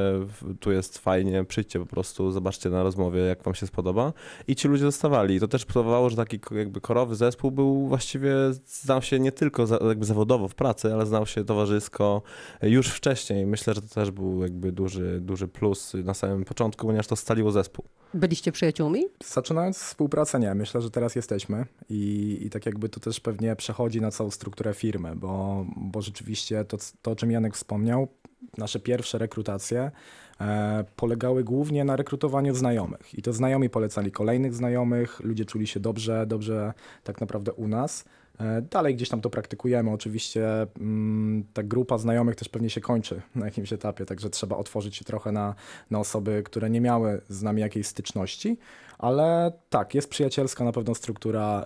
tu 0.60 0.72
jest 0.72 0.98
fajnie, 0.98 1.44
przyjdźcie 1.44 1.78
po 1.78 1.86
prostu, 1.86 2.30
zobaczcie 2.32 2.70
na 2.70 2.82
rozmowie, 2.82 3.20
jak 3.20 3.42
wam 3.42 3.54
się 3.54 3.66
spodoba. 3.66 4.12
I 4.48 4.56
ci 4.56 4.68
ludzie 4.68 4.82
zostawali. 4.82 5.34
I 5.34 5.40
to 5.40 5.48
też 5.48 5.62
spowodowało, 5.62 6.10
że 6.10 6.16
taki 6.16 6.40
jakby 6.50 6.80
korowy 6.80 7.16
zespół 7.16 7.50
był 7.50 7.88
właściwie, 7.88 8.34
znał 8.66 9.02
się 9.02 9.20
nie 9.20 9.32
tylko 9.32 9.66
za, 9.66 9.78
jakby 9.88 10.04
zawodowo 10.04 10.48
w 10.48 10.54
pracy, 10.54 10.94
ale 10.94 11.06
znał 11.06 11.26
się 11.26 11.44
towarzysko 11.44 12.22
już 12.62 12.88
wcześniej. 12.88 13.46
Myślę, 13.46 13.74
że 13.74 13.82
to 13.82 13.88
też 13.88 14.10
był 14.10 14.42
jakby 14.42 14.72
duży, 14.72 15.20
duży 15.20 15.48
plus 15.48 15.94
na 16.04 16.14
samym 16.14 16.44
początku, 16.44 16.86
ponieważ 16.86 17.06
to 17.06 17.16
staliło 17.16 17.52
zespół. 17.52 17.84
Byliście 18.14 18.52
przyjaciółmi? 18.52 19.04
Zaczynając 19.24 19.78
współpracę, 19.78 20.40
nie, 20.40 20.54
myślę, 20.54 20.80
że 20.80 20.90
teraz 20.90 21.16
jesteśmy 21.16 21.66
i, 21.88 22.38
i 22.42 22.50
tak 22.50 22.66
jakby 22.66 22.88
to 22.88 23.00
też 23.00 23.20
pewnie 23.20 23.56
przechodzi 23.56 24.00
na 24.00 24.10
całą 24.10 24.30
strukturę 24.30 24.74
firmy, 24.74 25.09
bo, 25.16 25.66
bo 25.76 26.02
rzeczywiście 26.02 26.64
to, 26.64 26.76
to, 27.02 27.10
o 27.10 27.16
czym 27.16 27.30
Janek 27.30 27.54
wspomniał, 27.54 28.08
nasze 28.58 28.80
pierwsze 28.80 29.18
rekrutacje 29.18 29.90
e, 30.40 30.84
polegały 30.96 31.44
głównie 31.44 31.84
na 31.84 31.96
rekrutowaniu 31.96 32.54
znajomych 32.54 33.18
i 33.18 33.22
to 33.22 33.32
znajomi 33.32 33.70
polecali 33.70 34.12
kolejnych 34.12 34.54
znajomych, 34.54 35.20
ludzie 35.20 35.44
czuli 35.44 35.66
się 35.66 35.80
dobrze, 35.80 36.26
dobrze 36.26 36.72
tak 37.04 37.20
naprawdę 37.20 37.52
u 37.52 37.68
nas. 37.68 38.04
E, 38.40 38.62
Dalej 38.62 38.94
gdzieś 38.94 39.08
tam 39.08 39.20
to 39.20 39.30
praktykujemy. 39.30 39.90
Oczywiście 39.90 40.66
mm, 40.80 41.44
ta 41.52 41.62
grupa 41.62 41.98
znajomych 41.98 42.36
też 42.36 42.48
pewnie 42.48 42.70
się 42.70 42.80
kończy 42.80 43.22
na 43.34 43.46
jakimś 43.46 43.72
etapie, 43.72 44.06
także 44.06 44.30
trzeba 44.30 44.56
otworzyć 44.56 44.96
się 44.96 45.04
trochę 45.04 45.32
na, 45.32 45.54
na 45.90 45.98
osoby, 45.98 46.42
które 46.42 46.70
nie 46.70 46.80
miały 46.80 47.20
z 47.28 47.42
nami 47.42 47.60
jakiejś 47.60 47.86
styczności, 47.86 48.58
ale 48.98 49.52
tak, 49.70 49.94
jest 49.94 50.10
przyjacielska 50.10 50.64
na 50.64 50.72
pewno 50.72 50.94
struktura, 50.94 51.64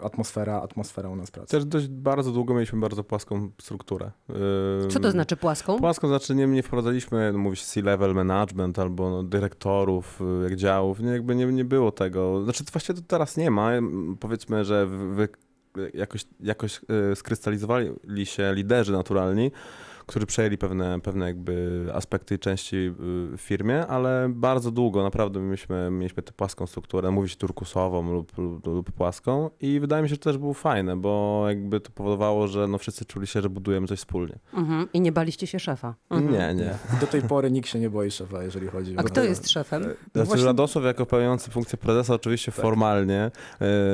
y, 0.00 0.04
atmosfera, 0.04 0.60
atmosfera 0.62 1.08
u 1.08 1.16
nas 1.16 1.30
pracy. 1.30 1.50
Też 1.50 1.64
dość 1.64 1.88
bardzo 1.88 2.32
długo 2.32 2.54
mieliśmy 2.54 2.80
bardzo 2.80 3.04
płaską 3.04 3.50
strukturę. 3.60 4.10
Co 4.88 5.00
to 5.00 5.10
znaczy 5.10 5.36
płaską? 5.36 5.78
Płaską 5.78 6.08
znaczy 6.08 6.34
nie, 6.34 6.46
nie 6.46 6.62
wprowadzaliśmy, 6.62 7.32
no, 7.32 7.38
mówi 7.38 7.56
się 7.56 7.64
C-level 7.64 8.14
management 8.14 8.78
albo 8.78 9.10
no, 9.10 9.22
dyrektorów, 9.22 10.20
y, 10.40 10.42
jak 10.42 10.56
działów, 10.56 11.00
nie, 11.00 11.10
jakby 11.10 11.34
nie, 11.34 11.46
nie 11.46 11.64
było 11.64 11.92
tego. 11.92 12.44
Znaczy 12.44 12.64
właściwie 12.72 12.98
to 12.98 13.04
teraz 13.06 13.36
nie 13.36 13.50
ma. 13.50 13.70
Powiedzmy, 14.20 14.64
że 14.64 14.86
wy 14.86 15.28
jakoś, 15.94 16.24
jakoś 16.40 16.80
y, 17.12 17.16
skrystalizowali 17.16 17.90
się 18.26 18.54
liderzy 18.54 18.92
naturalni, 18.92 19.50
którzy 20.06 20.26
przejęli 20.26 20.58
pewne, 20.58 21.00
pewne 21.00 21.26
jakby 21.26 21.86
aspekty 21.94 22.34
i 22.34 22.38
części 22.38 22.76
y, 22.76 22.92
w 23.36 23.40
firmie, 23.40 23.86
ale 23.86 24.28
bardzo 24.30 24.70
długo 24.70 25.02
naprawdę 25.02 25.40
mieliśmy, 25.40 25.90
mieliśmy 25.90 26.22
tę 26.22 26.32
płaską 26.32 26.66
strukturę, 26.66 27.10
mówić 27.10 27.36
turkusową 27.36 28.12
lub, 28.12 28.38
lub, 28.38 28.66
lub 28.66 28.92
płaską 28.92 29.50
i 29.60 29.80
wydaje 29.80 30.02
mi 30.02 30.08
się, 30.08 30.14
że 30.14 30.18
to 30.18 30.24
też 30.30 30.38
było 30.38 30.54
fajne, 30.54 30.96
bo 30.96 31.44
jakby 31.48 31.80
to 31.80 31.90
powodowało, 31.90 32.48
że 32.48 32.68
no 32.68 32.78
wszyscy 32.78 33.04
czuli 33.04 33.26
się, 33.26 33.42
że 33.42 33.50
budujemy 33.50 33.86
coś 33.86 33.98
wspólnie. 33.98 34.38
Mhm. 34.54 34.88
I 34.92 35.00
nie 35.00 35.12
baliście 35.12 35.46
się 35.46 35.58
szefa. 35.60 35.94
Mhm. 36.10 36.32
Nie, 36.32 36.64
nie. 36.64 36.74
Do 37.00 37.06
tej 37.06 37.22
pory 37.22 37.50
nikt 37.50 37.68
się 37.68 37.78
nie 37.78 37.90
boi 37.90 38.10
szefa, 38.10 38.42
jeżeli 38.42 38.68
chodzi 38.68 38.94
A 38.96 39.00
o... 39.00 39.04
kto 39.04 39.24
jest 39.24 39.50
szefem? 39.50 39.82
No 39.82 39.88
Znaczy, 40.12 40.26
właśnie- 40.26 40.44
Radosław 40.44 40.84
jako 40.84 41.06
pełniący 41.06 41.50
funkcję 41.50 41.78
prezesa 41.78 42.14
oczywiście 42.14 42.52
formalnie. 42.52 43.30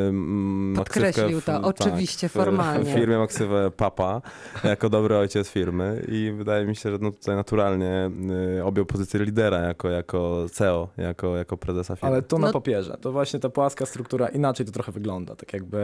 ym, 0.08 0.74
Podkreślił 0.76 1.24
maksywkę 1.26 1.60
to, 1.60 1.68
oczywiście, 1.68 2.28
w, 2.28 2.32
formalnie. 2.32 2.92
W 2.92 2.94
firmie 2.94 3.18
maksywę 3.18 3.70
papa, 3.70 4.22
jako 4.64 4.88
dobry 4.90 5.16
ojciec 5.16 5.48
firmy 5.48 6.01
i 6.08 6.32
wydaje 6.36 6.66
mi 6.66 6.76
się, 6.76 6.90
że 6.90 6.98
no 7.00 7.10
tutaj 7.10 7.36
naturalnie 7.36 8.10
y, 8.58 8.64
objął 8.64 8.86
pozycję 8.86 9.20
lidera 9.24 9.58
jako, 9.58 9.88
jako 9.88 10.46
CEO, 10.52 10.88
jako, 10.96 11.36
jako 11.36 11.56
prezesa 11.56 11.96
firmy. 11.96 12.12
Ale 12.12 12.22
to 12.22 12.38
na 12.38 12.46
No- 12.46 12.52
papierze. 12.52 12.96
To 13.00 13.12
właśnie 13.12 13.40
ta 13.40 13.48
płaska 13.48 13.86
struktura 13.86 14.28
inaczej 14.28 14.66
to 14.66 14.72
trochę 14.72 14.92
wygląda. 14.92 15.36
Tak 15.36 15.52
jakby 15.52 15.78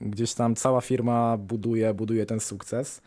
gdzieś 0.00 0.34
tam 0.34 0.54
cała 0.54 0.80
firma 0.80 1.36
buduje, 1.36 1.94
buduje 1.94 2.26
ten 2.26 2.40
sukces. 2.40 3.00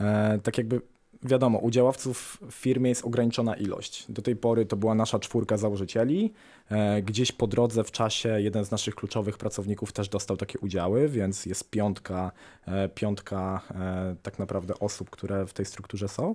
E, 0.00 0.38
tak 0.42 0.58
jakby 0.58 0.80
wiadomo, 1.22 1.58
udziałowców 1.58 2.38
w 2.50 2.54
firmie 2.54 2.88
jest 2.88 3.04
ograniczona 3.04 3.54
ilość. 3.56 4.06
Do 4.12 4.22
tej 4.22 4.36
pory 4.36 4.66
to 4.66 4.76
była 4.76 4.94
nasza 4.94 5.18
czwórka 5.18 5.56
założycieli. 5.56 6.32
E, 6.70 7.02
gdzieś 7.02 7.32
po 7.32 7.46
drodze 7.46 7.84
w 7.84 7.90
czasie 7.90 8.40
jeden 8.40 8.64
z 8.64 8.70
naszych 8.70 8.94
kluczowych 8.94 9.38
pracowników 9.38 9.92
też 9.92 10.08
dostał 10.08 10.36
takie 10.36 10.58
udziały, 10.58 11.08
więc 11.08 11.46
jest 11.46 11.70
piątka, 11.70 12.32
e, 12.66 12.88
piątka 12.88 13.60
e, 13.70 14.16
tak 14.22 14.38
naprawdę 14.38 14.74
osób, 14.78 15.10
które 15.10 15.46
w 15.46 15.52
tej 15.52 15.66
strukturze 15.66 16.08
są. 16.08 16.34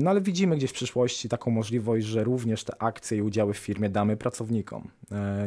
No 0.00 0.10
ale 0.10 0.20
widzimy 0.20 0.56
gdzieś 0.56 0.70
w 0.70 0.74
przyszłości 0.74 1.28
taką 1.28 1.50
możliwość, 1.50 2.06
że 2.06 2.24
również 2.24 2.64
te 2.64 2.82
akcje 2.82 3.18
i 3.18 3.22
udziały 3.22 3.54
w 3.54 3.58
firmie 3.58 3.88
damy 3.88 4.16
pracownikom. 4.16 4.90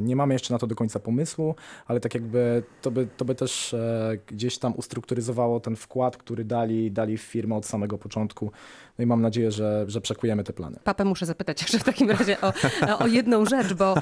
Nie 0.01 0.15
mamy 0.15 0.33
jeszcze 0.33 0.53
na 0.53 0.59
to 0.59 0.67
do 0.67 0.75
końca 0.75 0.99
pomysłu, 0.99 1.55
ale 1.85 1.99
tak 1.99 2.13
jakby 2.13 2.63
to 2.81 2.91
by, 2.91 3.07
to 3.17 3.25
by 3.25 3.35
też 3.35 3.75
gdzieś 4.27 4.57
tam 4.57 4.73
ustrukturyzowało 4.75 5.59
ten 5.59 5.75
wkład, 5.75 6.17
który 6.17 6.45
dali, 6.45 6.91
dali 6.91 7.17
w 7.17 7.21
firmę 7.21 7.55
od 7.55 7.65
samego 7.65 7.97
początku. 7.97 8.51
No 8.97 9.03
i 9.03 9.05
mam 9.07 9.21
nadzieję, 9.21 9.51
że, 9.51 9.85
że 9.87 10.01
przekujemy 10.01 10.43
te 10.43 10.53
plany. 10.53 10.79
Papę 10.83 11.05
muszę 11.05 11.25
zapytać 11.25 11.61
jeszcze 11.61 11.79
w 11.79 11.83
takim 11.83 12.11
razie 12.11 12.37
o, 12.41 12.53
o 12.99 13.07
jedną 13.07 13.45
rzecz, 13.45 13.73
bo 13.73 13.95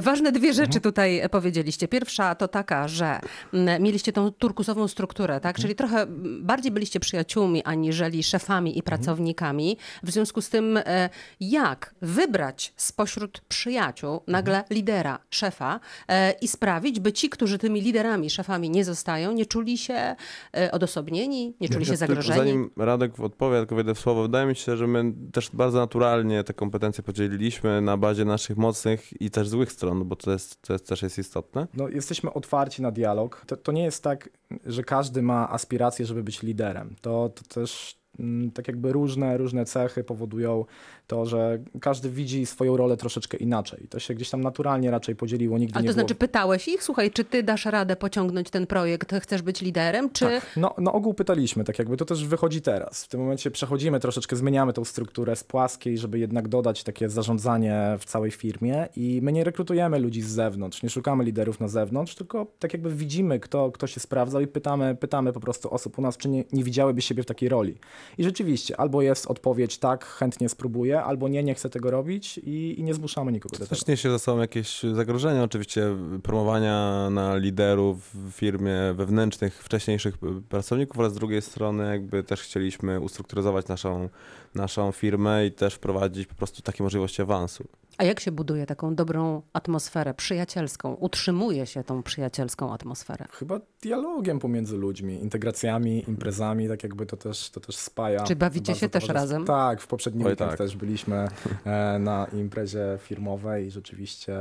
ważne 0.00 0.32
dwie 0.32 0.52
rzeczy 0.52 0.80
tutaj 0.80 1.22
powiedzieliście. 1.30 1.88
Pierwsza 1.88 2.34
to 2.34 2.48
taka, 2.48 2.88
że 2.88 3.20
mm, 3.52 3.82
mieliście 3.82 4.12
tą 4.12 4.32
turkusową 4.32 4.88
strukturę, 4.88 5.40
tak? 5.40 5.56
Czyli 5.56 5.74
trochę 5.74 6.06
bardziej 6.40 6.72
byliście 6.72 7.00
przyjaciółmi 7.00 7.64
aniżeli 7.64 8.22
szefami 8.22 8.78
i 8.78 8.82
pracownikami. 8.82 9.76
W 10.02 10.10
związku 10.10 10.42
z 10.42 10.48
tym, 10.48 10.76
e, 10.76 11.10
jak 11.40 11.94
wybrać 12.02 12.72
spośród 12.76 13.40
przyjaciół 13.40 14.20
nagle 14.26 14.64
lidera, 14.70 15.18
szefa 15.30 15.80
e, 16.08 16.32
i 16.32 16.48
sprawić, 16.48 17.00
by 17.00 17.12
ci, 17.12 17.28
którzy 17.30 17.58
tymi 17.58 17.80
liderami, 17.80 18.30
szefami 18.30 18.70
nie 18.70 18.84
zostają, 18.84 19.32
nie 19.32 19.46
czuli 19.46 19.78
się 19.78 20.16
e, 20.56 20.72
odosobnieni, 20.72 21.54
nie 21.60 21.68
czuli 21.68 21.86
się 21.86 21.96
zagrożeni? 21.96 22.38
Zanim 22.38 22.70
Radek 22.76 23.20
odpowie, 23.20 23.58
tylko 23.58 23.74
wejdę 23.74 23.94
w 23.94 23.98
słowo, 23.98 24.22
wydaje 24.22 24.46
mi 24.46 24.56
się, 24.56 24.76
że 24.76 24.86
my 24.86 25.12
też 25.32 25.50
bardzo 25.52 25.78
naturalnie 25.78 26.44
te 26.44 26.54
kompetencje 26.54 27.04
podzieliliśmy 27.04 27.80
na 27.80 27.96
bazie 27.96 28.24
naszych 28.24 28.56
mocnych 28.56 29.20
i 29.20 29.30
też 29.32 29.48
złych 29.48 29.72
stron, 29.72 30.08
bo 30.08 30.16
to, 30.16 30.32
jest, 30.32 30.62
to 30.62 30.72
jest, 30.72 30.88
też 30.88 31.02
jest 31.02 31.18
istotne. 31.18 31.66
No, 31.74 31.88
jesteśmy 31.88 32.32
otwarci 32.32 32.82
na 32.82 32.90
dialog. 32.90 33.44
To, 33.46 33.56
to 33.56 33.72
nie 33.72 33.84
jest 33.84 34.02
tak, 34.02 34.28
że 34.66 34.84
każdy 34.84 35.22
ma 35.22 35.50
aspiracje, 35.50 36.06
żeby 36.06 36.22
być 36.22 36.42
liderem. 36.42 36.96
To, 37.00 37.28
to 37.28 37.54
też 37.54 38.01
tak 38.54 38.68
jakby 38.68 38.92
różne, 38.92 39.36
różne 39.36 39.64
cechy 39.64 40.04
powodują 40.04 40.64
to, 41.06 41.26
że 41.26 41.58
każdy 41.80 42.10
widzi 42.10 42.46
swoją 42.46 42.76
rolę 42.76 42.96
troszeczkę 42.96 43.36
inaczej. 43.36 43.86
To 43.90 43.98
się 43.98 44.14
gdzieś 44.14 44.30
tam 44.30 44.40
naturalnie 44.40 44.90
raczej 44.90 45.16
podzieliło, 45.16 45.58
nigdy 45.58 45.74
Ale 45.74 45.82
nie 45.82 45.88
to 45.88 45.94
było... 45.94 46.02
znaczy 46.02 46.14
pytałeś 46.14 46.68
ich, 46.68 46.82
słuchaj, 46.82 47.10
czy 47.10 47.24
ty 47.24 47.42
dasz 47.42 47.64
radę 47.64 47.96
pociągnąć 47.96 48.50
ten 48.50 48.66
projekt, 48.66 49.14
chcesz 49.20 49.42
być 49.42 49.60
liderem, 49.60 50.10
czy... 50.10 50.24
Tak, 50.24 50.56
no, 50.56 50.74
no 50.78 50.92
ogół 50.92 51.14
pytaliśmy, 51.14 51.64
tak 51.64 51.78
jakby 51.78 51.96
to 51.96 52.04
też 52.04 52.26
wychodzi 52.26 52.62
teraz. 52.62 53.04
W 53.04 53.08
tym 53.08 53.20
momencie 53.20 53.50
przechodzimy 53.50 54.00
troszeczkę, 54.00 54.36
zmieniamy 54.36 54.72
tą 54.72 54.84
strukturę 54.84 55.36
z 55.36 55.44
płaskiej, 55.44 55.98
żeby 55.98 56.18
jednak 56.18 56.48
dodać 56.48 56.84
takie 56.84 57.08
zarządzanie 57.08 57.96
w 57.98 58.04
całej 58.04 58.30
firmie 58.30 58.88
i 58.96 59.20
my 59.22 59.32
nie 59.32 59.44
rekrutujemy 59.44 59.98
ludzi 59.98 60.22
z 60.22 60.28
zewnątrz, 60.28 60.82
nie 60.82 60.90
szukamy 60.90 61.24
liderów 61.24 61.60
na 61.60 61.68
zewnątrz, 61.68 62.14
tylko 62.14 62.46
tak 62.58 62.72
jakby 62.72 62.90
widzimy, 62.90 63.40
kto, 63.40 63.72
kto 63.72 63.86
się 63.86 64.00
sprawdzał 64.00 64.40
i 64.40 64.46
pytamy, 64.46 64.96
pytamy 65.00 65.32
po 65.32 65.40
prostu 65.40 65.74
osób 65.74 65.98
u 65.98 66.02
nas, 66.02 66.16
czy 66.16 66.28
nie, 66.28 66.44
nie 66.52 66.64
widziałyby 66.64 67.02
siebie 67.02 67.22
w 67.22 67.26
takiej 67.26 67.48
roli. 67.48 67.78
I 68.18 68.24
rzeczywiście, 68.24 68.80
albo 68.80 69.02
jest 69.02 69.26
odpowiedź 69.26 69.78
tak, 69.78 70.04
chętnie 70.04 70.48
spróbuję, 70.48 71.02
albo 71.02 71.28
nie, 71.28 71.42
nie 71.42 71.54
chcę 71.54 71.70
tego 71.70 71.90
robić 71.90 72.38
i, 72.38 72.74
i 72.78 72.82
nie 72.82 72.94
zmuszamy 72.94 73.32
nikogo 73.32 73.52
do 73.52 73.64
tego. 73.64 73.68
Też 73.68 73.86
niesie 73.86 74.10
za 74.10 74.18
sobą 74.18 74.40
jakieś 74.40 74.82
zagrożenia, 74.82 75.42
oczywiście 75.42 75.96
promowania 76.22 77.08
na 77.10 77.36
liderów 77.36 78.10
w 78.14 78.32
firmie 78.32 78.76
wewnętrznych, 78.94 79.64
wcześniejszych 79.64 80.18
pracowników, 80.48 81.00
ale 81.00 81.10
z 81.10 81.14
drugiej 81.14 81.42
strony 81.42 81.86
jakby 81.90 82.24
też 82.24 82.42
chcieliśmy 82.42 83.00
ustrukturyzować 83.00 83.68
naszą, 83.68 84.08
naszą 84.54 84.92
firmę 84.92 85.46
i 85.46 85.52
też 85.52 85.74
wprowadzić 85.74 86.26
po 86.26 86.34
prostu 86.34 86.62
takie 86.62 86.82
możliwości 86.82 87.22
awansu. 87.22 87.64
A 87.98 88.04
jak 88.04 88.20
się 88.20 88.32
buduje 88.32 88.66
taką 88.66 88.94
dobrą 88.94 89.42
atmosferę 89.52 90.14
przyjacielską? 90.14 90.94
Utrzymuje 90.94 91.66
się 91.66 91.84
tą 91.84 92.02
przyjacielską 92.02 92.72
atmosferę? 92.72 93.26
Chyba 93.32 93.60
dialogiem 93.82 94.38
pomiędzy 94.38 94.76
ludźmi, 94.76 95.14
integracjami, 95.14 96.04
imprezami, 96.08 96.68
tak 96.68 96.82
jakby 96.82 97.06
to 97.06 97.16
też, 97.16 97.50
to 97.50 97.60
też 97.60 97.76
spaja. 97.76 98.24
Czy 98.24 98.36
bawicie 98.36 98.74
się 98.74 98.88
też 98.88 99.08
razem? 99.08 99.44
Tak, 99.44 99.80
w 99.80 99.86
poprzednim 99.86 100.26
Oj, 100.26 100.36
tak. 100.36 100.58
też 100.58 100.76
byliśmy 100.76 101.28
e, 101.64 101.98
na 101.98 102.26
imprezie 102.32 102.98
firmowej 103.02 103.66
i 103.66 103.70
rzeczywiście 103.70 104.38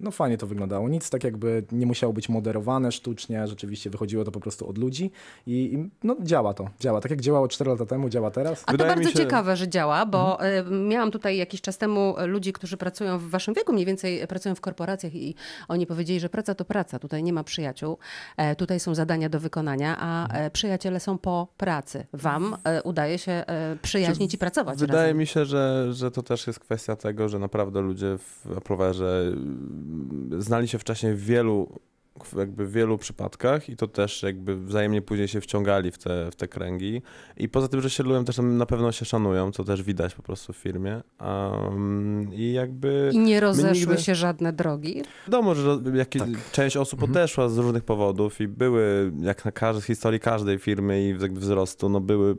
no 0.00 0.10
fajnie 0.10 0.38
to 0.38 0.46
wyglądało. 0.46 0.88
Nic 0.88 1.10
tak 1.10 1.24
jakby 1.24 1.64
nie 1.72 1.86
musiało 1.86 2.12
być 2.12 2.28
moderowane 2.28 2.92
sztucznie, 2.92 3.46
rzeczywiście 3.46 3.90
wychodziło 3.90 4.24
to 4.24 4.30
po 4.32 4.40
prostu 4.40 4.68
od 4.68 4.78
ludzi 4.78 5.10
i, 5.46 5.52
i 5.74 5.90
no 6.04 6.16
działa 6.22 6.54
to, 6.54 6.68
działa. 6.80 7.00
Tak 7.00 7.10
jak 7.10 7.20
działało 7.20 7.48
4 7.48 7.70
lata 7.70 7.86
temu, 7.86 8.08
działa 8.08 8.30
teraz. 8.30 8.62
A 8.66 8.72
Wydaje 8.72 8.90
to 8.90 8.96
mi 8.98 9.04
bardzo 9.04 9.18
się- 9.18 9.24
ciekawe, 9.24 9.56
że 9.56 9.68
działa, 9.68 10.06
bo 10.06 10.46
y, 10.46 10.64
miałam 10.88 11.10
tutaj 11.10 11.36
jakiś 11.36 11.60
czas 11.60 11.78
temu 11.78 12.14
ludzi, 12.26 12.52
którzy 12.52 12.75
pracują 12.76 13.18
w 13.18 13.30
waszym 13.30 13.54
wieku, 13.54 13.72
mniej 13.72 13.86
więcej 13.86 14.26
pracują 14.26 14.54
w 14.54 14.60
korporacjach 14.60 15.14
i 15.14 15.34
oni 15.68 15.86
powiedzieli, 15.86 16.20
że 16.20 16.28
praca 16.28 16.54
to 16.54 16.64
praca, 16.64 16.98
tutaj 16.98 17.22
nie 17.22 17.32
ma 17.32 17.44
przyjaciół, 17.44 17.98
e, 18.36 18.56
tutaj 18.56 18.80
są 18.80 18.94
zadania 18.94 19.28
do 19.28 19.40
wykonania, 19.40 19.96
a 19.98 20.28
e, 20.28 20.50
przyjaciele 20.50 21.00
są 21.00 21.18
po 21.18 21.48
pracy. 21.56 22.06
Wam 22.12 22.56
e, 22.64 22.82
udaje 22.82 23.18
się 23.18 23.32
e, 23.32 23.76
przyjaźnić 23.82 24.34
i 24.34 24.38
pracować 24.38 24.78
Wydaje 24.78 25.02
razem. 25.02 25.16
mi 25.16 25.26
się, 25.26 25.44
że, 25.44 25.92
że 25.92 26.10
to 26.10 26.22
też 26.22 26.46
jest 26.46 26.60
kwestia 26.60 26.96
tego, 26.96 27.28
że 27.28 27.38
naprawdę 27.38 27.80
ludzie 27.80 28.18
w 28.18 28.56
Aprowerze 28.56 29.32
y, 30.32 30.42
znali 30.42 30.68
się 30.68 30.78
wcześniej 30.78 31.14
w 31.14 31.24
wielu 31.24 31.80
jakby 32.38 32.66
w 32.66 32.72
wielu 32.72 32.98
przypadkach 32.98 33.68
i 33.68 33.76
to 33.76 33.88
też 33.88 34.22
jakby 34.22 34.56
wzajemnie 34.56 35.02
później 35.02 35.28
się 35.28 35.40
wciągali 35.40 35.90
w 35.90 35.98
te, 35.98 36.30
w 36.30 36.36
te 36.36 36.48
kręgi. 36.48 37.02
I 37.36 37.48
poza 37.48 37.68
tym, 37.68 37.80
że 37.80 37.90
się 37.90 38.02
lubią, 38.02 38.24
też 38.24 38.38
na 38.42 38.66
pewno 38.66 38.92
się 38.92 39.04
szanują, 39.04 39.52
co 39.52 39.64
też 39.64 39.82
widać 39.82 40.14
po 40.14 40.22
prostu 40.22 40.52
w 40.52 40.56
firmie. 40.56 41.00
Um, 41.20 42.28
I 42.34 42.52
jakby... 42.52 43.10
I 43.14 43.18
nie 43.18 43.40
rozeszły 43.40 43.86
nigdy- 43.86 44.02
się 44.02 44.14
żadne 44.14 44.52
drogi. 44.52 45.02
Wiadomo, 45.26 45.54
że 45.54 45.78
jakieś, 45.94 46.22
Tak. 46.22 46.50
część 46.52 46.76
osób 46.76 47.00
Mhm. 47.02 47.10
odeszła 47.12 47.48
z 47.48 47.58
różnych 47.58 47.84
powodów 47.84 48.40
i 48.40 48.48
były, 48.48 49.12
jak 49.20 49.44
na 49.44 49.52
każdej, 49.52 49.82
w 49.82 49.86
historii 49.86 50.20
każdej 50.20 50.58
firmy 50.58 51.02
i 51.02 51.08
jakby 51.22 51.40
wzrostu, 51.40 51.88
no 51.88 52.00
były 52.00 52.36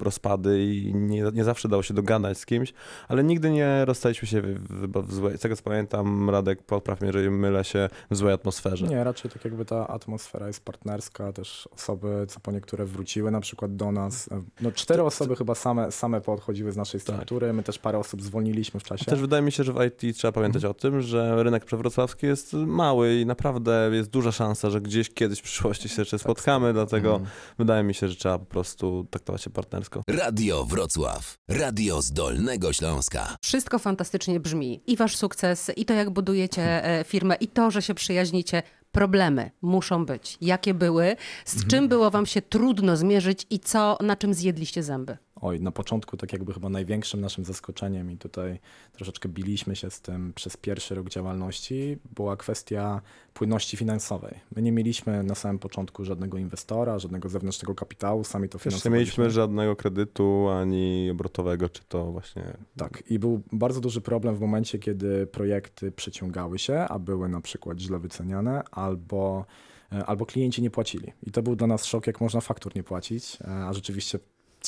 rozpady 0.00 0.64
i 0.64 0.94
nie, 0.94 1.22
nie 1.32 1.44
zawsze 1.44 1.68
dało 1.68 1.82
się 1.82 1.94
dogadać 1.94 2.38
z 2.38 2.46
kimś, 2.46 2.72
ale 3.08 3.24
nigdy 3.24 3.50
nie 3.50 3.84
rozstaliśmy 3.84 4.28
się 4.28 4.42
w, 4.42 4.58
w, 4.68 5.06
w 5.06 5.14
złej, 5.14 5.38
z 5.38 5.40
tego 5.40 5.56
co 5.56 5.62
pamiętam, 5.62 6.30
Radek, 6.30 6.62
popraw 6.62 7.00
mnie, 7.00 7.06
jeżeli 7.08 7.30
mylę 7.30 7.64
się, 7.64 7.88
w 8.10 8.16
złej 8.16 8.34
atmosferze. 8.34 8.86
Nie, 8.86 9.04
raczej 9.04 9.17
tak 9.22 9.44
jakby 9.44 9.64
ta 9.64 9.88
atmosfera 9.88 10.46
jest 10.46 10.64
partnerska, 10.64 11.32
też 11.32 11.68
osoby, 11.72 12.26
co 12.28 12.40
po 12.40 12.52
niektóre 12.52 12.84
wróciły 12.84 13.30
na 13.30 13.40
przykład 13.40 13.76
do 13.76 13.92
nas. 13.92 14.28
No 14.60 14.72
cztery 14.72 15.02
osoby 15.02 15.36
chyba 15.36 15.54
same, 15.54 15.92
same 15.92 16.20
poodchodziły 16.20 16.72
z 16.72 16.76
naszej 16.76 17.00
Tak. 17.00 17.02
struktury, 17.14 17.52
my 17.52 17.62
też 17.62 17.78
parę 17.78 17.98
osób 17.98 18.22
zwolniliśmy 18.22 18.80
w 18.80 18.82
czasie. 18.82 19.04
Też 19.04 19.20
wydaje 19.20 19.42
mi 19.42 19.52
się, 19.52 19.64
że 19.64 19.72
w 19.72 19.76
IT 19.84 20.16
trzeba 20.16 20.32
pamiętać 20.32 20.64
Mhm. 20.64 20.70
o 20.70 20.74
tym, 20.74 21.00
że 21.00 21.42
rynek 21.42 21.64
przewrocławski 21.64 22.26
jest 22.26 22.52
mały 22.52 23.14
i 23.20 23.26
naprawdę 23.26 23.90
jest 23.92 24.10
duża 24.10 24.32
szansa, 24.32 24.70
że 24.70 24.80
gdzieś 24.80 25.10
kiedyś 25.10 25.38
w 25.38 25.42
przyszłości 25.42 25.88
się 25.88 26.02
jeszcze 26.02 26.18
spotkamy, 26.18 26.72
dlatego 26.72 27.10
Mhm. 27.10 27.30
wydaje 27.58 27.82
mi 27.82 27.94
się, 27.94 28.08
że 28.08 28.16
trzeba 28.16 28.38
po 28.38 28.46
prostu 28.46 29.06
traktować 29.10 29.42
się 29.42 29.50
partnersko. 29.50 30.02
Radio 30.08 30.64
Wrocław. 30.64 31.36
Radio 31.48 32.02
z 32.02 32.12
Dolnego 32.12 32.72
Śląska. 32.72 33.36
Wszystko 33.42 33.78
fantastycznie 33.78 34.40
brzmi. 34.40 34.80
I 34.86 34.96
wasz 34.96 35.16
sukces, 35.16 35.70
i 35.76 35.84
to, 35.84 35.94
jak 35.94 36.10
budujecie 36.10 36.84
e, 36.84 37.04
firmę, 37.04 37.34
i 37.34 37.48
to, 37.48 37.70
że 37.70 37.82
się 37.82 37.94
przyjaźnicie. 37.94 38.62
Problemy 38.92 39.50
muszą 39.62 40.06
być. 40.06 40.38
Jakie 40.40 40.74
były? 40.74 41.16
Z 41.44 41.66
czym 41.66 41.88
było 41.88 42.10
wam 42.10 42.26
się 42.26 42.42
trudno 42.42 42.96
zmierzyć 42.96 43.46
i 43.50 43.60
co, 43.60 43.98
na 44.00 44.16
czym 44.16 44.34
zjedliście 44.34 44.82
zęby? 44.82 45.16
Oj, 45.40 45.60
na 45.60 45.72
początku 45.72 46.16
tak 46.16 46.32
jakby 46.32 46.54
chyba 46.54 46.68
największym 46.68 47.20
naszym 47.20 47.44
zaskoczeniem 47.44 48.10
i 48.10 48.16
tutaj 48.16 48.58
troszeczkę 48.92 49.28
biliśmy 49.28 49.76
się 49.76 49.90
z 49.90 50.00
tym 50.00 50.32
przez 50.32 50.56
pierwszy 50.56 50.94
rok 50.94 51.08
działalności, 51.08 51.98
była 52.16 52.36
kwestia 52.36 53.00
płynności 53.34 53.76
finansowej. 53.76 54.34
My 54.56 54.62
nie 54.62 54.72
mieliśmy 54.72 55.22
na 55.22 55.34
samym 55.34 55.58
początku 55.58 56.04
żadnego 56.04 56.38
inwestora, 56.38 56.98
żadnego 56.98 57.28
zewnętrznego 57.28 57.74
kapitału, 57.74 58.24
sami 58.24 58.48
to 58.48 58.58
Też 58.58 58.64
nie 58.66 58.70
finansowaliśmy. 58.70 58.98
mieliśmy 58.98 59.30
żadnego 59.30 59.76
kredytu 59.76 60.48
ani 60.48 61.10
obrotowego, 61.10 61.68
czy 61.68 61.82
to 61.88 62.12
właśnie. 62.12 62.56
Tak, 62.76 63.02
i 63.10 63.18
był 63.18 63.42
bardzo 63.52 63.80
duży 63.80 64.00
problem 64.00 64.36
w 64.36 64.40
momencie, 64.40 64.78
kiedy 64.78 65.26
projekty 65.26 65.92
przeciągały 65.92 66.58
się, 66.58 66.78
a 66.78 66.98
były 66.98 67.28
na 67.28 67.40
przykład 67.40 67.78
źle 67.78 67.98
wyceniane, 67.98 68.62
albo, 68.70 69.44
e, 69.92 70.06
albo 70.06 70.26
klienci 70.26 70.62
nie 70.62 70.70
płacili. 70.70 71.12
I 71.22 71.30
to 71.30 71.42
był 71.42 71.56
dla 71.56 71.66
nas 71.66 71.84
szok, 71.84 72.06
jak 72.06 72.20
można 72.20 72.40
faktur 72.40 72.76
nie 72.76 72.82
płacić, 72.82 73.38
e, 73.40 73.48
a 73.50 73.72
rzeczywiście 73.72 74.18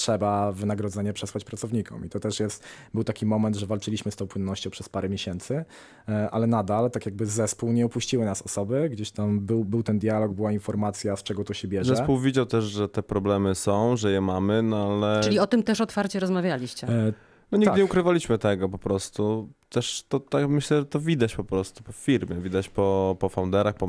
trzeba 0.01 0.53
wynagrodzenie 0.53 1.13
przesłać 1.13 1.45
pracownikom. 1.45 2.05
I 2.05 2.09
to 2.09 2.21
też 2.21 2.41
jest, 2.41 2.65
był 2.95 3.05
taki 3.05 3.27
moment, 3.27 3.57
że 3.57 3.67
walczyliśmy 3.67 4.11
z 4.13 4.17
tą 4.17 4.27
płynnością 4.27 4.71
przez 4.71 4.89
parę 4.89 5.09
miesięcy, 5.09 5.65
e, 6.09 6.31
ale 6.31 6.47
nadal, 6.47 6.91
tak 6.91 7.07
jakby 7.07 7.27
zespół 7.27 7.73
nie 7.73 7.87
opuściły 7.87 8.25
nas 8.25 8.43
osoby, 8.43 8.89
gdzieś 8.93 9.11
tam 9.11 9.41
był, 9.41 9.65
był 9.65 9.83
ten 9.83 9.99
dialog, 9.99 10.33
była 10.33 10.53
informacja, 10.53 11.17
z 11.17 11.23
czego 11.23 11.45
to 11.45 11.55
się 11.55 11.69
bierze. 11.69 11.97
Zespół 11.97 12.19
widział 12.19 12.47
też, 12.47 12.65
że 12.65 12.89
te 12.89 13.03
problemy 13.03 13.55
są, 13.55 13.97
że 13.97 14.13
je 14.13 14.21
mamy, 14.21 14.63
no 14.63 14.93
ale. 14.93 15.21
Czyli 15.21 15.39
o 15.39 15.47
tym 15.47 15.63
też 15.63 15.81
otwarcie 15.81 16.21
rozmawialiście. 16.21 16.89
E, 16.89 17.13
No 17.53 17.59
nigdy 17.59 17.71
Tak. 17.71 17.79
nie 17.79 17.85
ukrywaliśmy 17.85 18.39
tego 18.39 18.69
po 18.69 18.79
prostu. 18.79 19.49
Też 19.71 20.05
to 20.09 20.21
tak 20.21 20.49
myślę, 20.49 20.79
że 20.79 20.87
to 20.87 21.01
widać 21.01 21.37
po 21.37 21.45
prostu 21.45 21.83
po 21.83 21.93
firmie, 21.93 22.37
widać 22.37 22.69
po, 22.69 23.17
po 23.19 23.29
founderach, 23.29 23.75
po, 23.75 23.89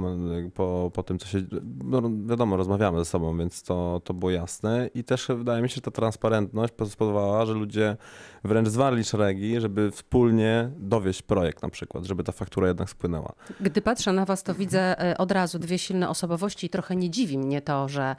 po, 0.53 0.91
po 0.93 1.03
tym, 1.03 1.19
co 1.19 1.27
się. 1.27 1.41
No 1.83 2.01
wiadomo, 2.25 2.57
rozmawiamy 2.57 2.99
ze 2.99 3.05
sobą, 3.05 3.37
więc 3.37 3.63
to, 3.63 4.01
to 4.03 4.13
było 4.13 4.31
jasne. 4.31 4.89
I 4.95 5.03
też 5.03 5.27
wydaje 5.27 5.61
mi 5.61 5.69
się, 5.69 5.75
że 5.75 5.81
ta 5.81 5.91
transparentność 5.91 6.73
spowodowała, 6.89 7.45
że 7.45 7.53
ludzie 7.53 7.97
wręcz 8.43 8.67
zwarli 8.67 9.03
szeregi, 9.03 9.61
żeby 9.61 9.91
wspólnie 9.91 10.71
dowieść 10.77 11.21
projekt 11.21 11.63
na 11.63 11.69
przykład, 11.69 12.05
żeby 12.05 12.23
ta 12.23 12.31
faktura 12.31 12.67
jednak 12.67 12.89
spłynęła. 12.89 13.33
Gdy 13.59 13.81
patrzę 13.81 14.13
na 14.13 14.25
was, 14.25 14.43
to 14.43 14.53
widzę 14.53 14.99
e, 14.99 15.17
od 15.17 15.31
razu 15.31 15.59
dwie 15.59 15.79
silne 15.79 16.09
osobowości 16.09 16.67
i 16.67 16.69
trochę 16.69 16.95
nie 16.95 17.09
dziwi 17.09 17.37
mnie 17.37 17.61
to, 17.61 17.87
że 17.87 18.15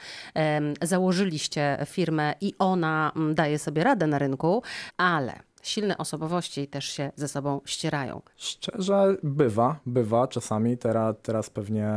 założyliście 0.82 1.86
firmę 1.86 2.34
i 2.40 2.54
ona 2.58 3.12
mm, 3.16 3.34
daje 3.34 3.58
sobie 3.58 3.84
radę 3.84 4.06
na 4.06 4.18
rynku, 4.18 4.62
ale 4.96 5.51
silne 5.62 5.98
osobowości 5.98 6.68
też 6.68 6.84
się 6.84 7.12
ze 7.16 7.28
sobą 7.28 7.60
ścierają. 7.64 8.22
Szczerze, 8.36 9.16
bywa, 9.22 9.80
bywa 9.86 10.28
czasami. 10.28 10.78
Teraz, 10.78 11.16
teraz 11.22 11.50
pewnie 11.50 11.90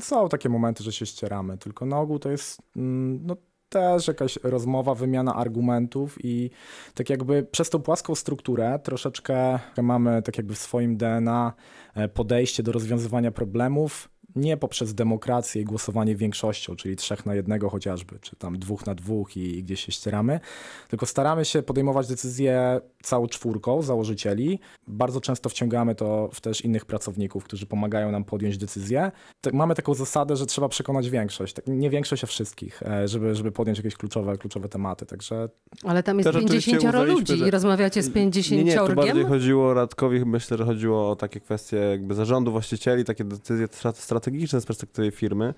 są 0.00 0.28
takie 0.28 0.48
momenty, 0.48 0.84
że 0.84 0.92
się 0.92 1.06
ścieramy, 1.06 1.58
tylko 1.58 1.86
na 1.86 1.98
ogół 1.98 2.18
to 2.18 2.30
jest 2.30 2.62
mm, 2.76 3.26
no, 3.26 3.36
też 3.68 4.08
jakaś 4.08 4.38
rozmowa, 4.42 4.94
wymiana 4.94 5.34
argumentów 5.34 6.18
i 6.24 6.50
tak 6.94 7.10
jakby 7.10 7.42
przez 7.42 7.70
tą 7.70 7.78
płaską 7.82 8.14
strukturę 8.14 8.78
troszeczkę 8.82 9.58
mamy 9.82 10.22
tak 10.22 10.36
jakby 10.36 10.54
w 10.54 10.58
swoim 10.58 10.96
DNA 10.96 11.52
e, 11.94 12.08
podejście 12.08 12.62
do 12.62 12.72
rozwiązywania 12.72 13.30
problemów 13.30 14.08
nie 14.36 14.56
poprzez 14.56 14.94
demokrację 14.94 15.62
i 15.62 15.64
głosowanie 15.64 16.16
większością, 16.16 16.76
czyli 16.76 16.96
trzech 16.96 17.26
na 17.26 17.34
jednego 17.34 17.70
chociażby, 17.70 18.18
czy 18.20 18.36
tam 18.36 18.58
dwóch 18.58 18.86
na 18.86 18.94
dwóch 18.94 19.36
i, 19.36 19.40
i 19.58 19.62
gdzieś 19.64 19.84
się 19.84 19.92
ścieramy, 19.92 20.40
tylko 20.88 21.06
staramy 21.06 21.44
się 21.44 21.62
podejmować 21.62 22.08
decyzje 22.08 22.80
całą 23.02 23.26
czwórką 23.26 23.82
założycieli. 23.82 24.58
Bardzo 24.88 25.20
często 25.20 25.48
wciągamy 25.48 25.94
to 25.94 26.30
w 26.32 26.40
też 26.40 26.60
innych 26.64 26.84
pracowników, 26.84 27.44
którzy 27.44 27.66
pomagają 27.66 28.10
nam 28.12 28.24
podjąć 28.24 28.58
decyzję. 28.58 29.12
Tak, 29.40 29.54
mamy 29.54 29.74
taką 29.74 29.94
zasadę, 29.94 30.36
że 30.36 30.46
trzeba 30.46 30.68
przekonać 30.68 31.10
większość, 31.10 31.54
tak, 31.54 31.64
nie 31.66 31.90
większość, 31.90 32.24
a 32.24 32.26
wszystkich, 32.26 32.82
e, 32.82 33.08
żeby, 33.08 33.34
żeby 33.34 33.52
podjąć 33.52 33.78
jakieś 33.78 33.94
kluczowe, 33.96 34.38
kluczowe 34.38 34.68
tematy. 34.68 35.06
Także 35.06 35.48
Ale 35.84 36.02
tam 36.02 36.18
jest 36.18 36.26
Też 36.32 36.36
oczywiście 36.36 36.70
50 36.70 36.94
uznaliśmy, 36.94 37.20
ludzi 37.20 37.36
że- 37.36 37.48
i 37.48 37.50
rozmawiacie 37.50 38.02
z 38.02 38.10
50 38.10 38.64
Nie, 38.64 38.64
nie, 38.64 38.76
tu 38.86 38.94
bardziej 38.94 39.24
chodziło 39.24 39.74
Radkowi, 39.74 40.24
myślę, 40.24 40.56
że 40.56 40.64
chodziło 40.64 41.10
o 41.10 41.16
takie 41.16 41.40
kwestie 41.40 41.76
jakby 41.76 42.14
zarządu 42.14 42.50
właścicieli, 42.52 43.04
takie 43.04 43.24
decyzje 43.24 43.66
stra- 43.66 43.92
strategiczne 44.20 44.60
z 44.60 44.66
perspektywy 44.66 45.10
firmy, 45.10 45.54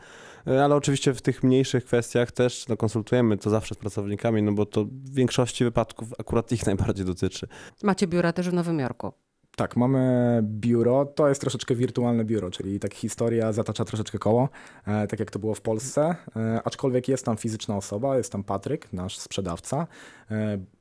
E, 0.47 0.65
ale 0.65 0.75
oczywiście 0.75 1.15
w 1.15 1.23
tych 1.23 1.43
mniejszych 1.43 1.85
kwestiach 1.85 2.33
też 2.33 2.69
no, 2.69 2.77
konsultujemy 2.77 3.39
to 3.39 3.51
zawsze 3.51 3.75
z 3.75 3.79
pracownikami, 3.79 4.43
no 4.43 4.53
bo 4.53 4.67
to 4.67 4.85
w 4.85 5.15
większości 5.15 5.65
wypadków 5.65 6.09
akurat 6.19 6.53
ich 6.53 6.67
najbardziej 6.73 7.07
dotyczy. 7.07 7.49
Macie 7.83 8.07
biura 8.07 8.33
też 8.33 8.51
w 8.51 8.53
Nowym 8.53 8.79
Jorku. 8.79 9.13
Tak, 9.57 9.77
mamy 9.77 10.41
biuro. 10.43 11.07
To 11.07 11.29
jest 11.29 11.41
troszeczkę 11.41 11.75
wirtualne 11.75 12.25
biuro, 12.25 12.51
czyli 12.51 12.81
tak 12.81 12.95
historia 12.95 13.53
zatacza 13.53 13.85
troszeczkę 13.85 14.19
koło, 14.19 14.49
e, 14.87 15.07
tak 15.07 15.21
jak 15.21 15.31
to 15.31 15.39
było 15.39 15.55
w 15.55 15.61
Polsce. 15.61 16.17
E, 16.37 16.61
aczkolwiek 16.65 17.09
jest 17.09 17.25
tam 17.25 17.37
fizyczna 17.37 17.77
osoba, 17.77 18.17
jest 18.17 18.33
tam 18.33 18.45
Patryk, 18.45 18.93
nasz 18.93 19.19
sprzedawca. 19.19 19.87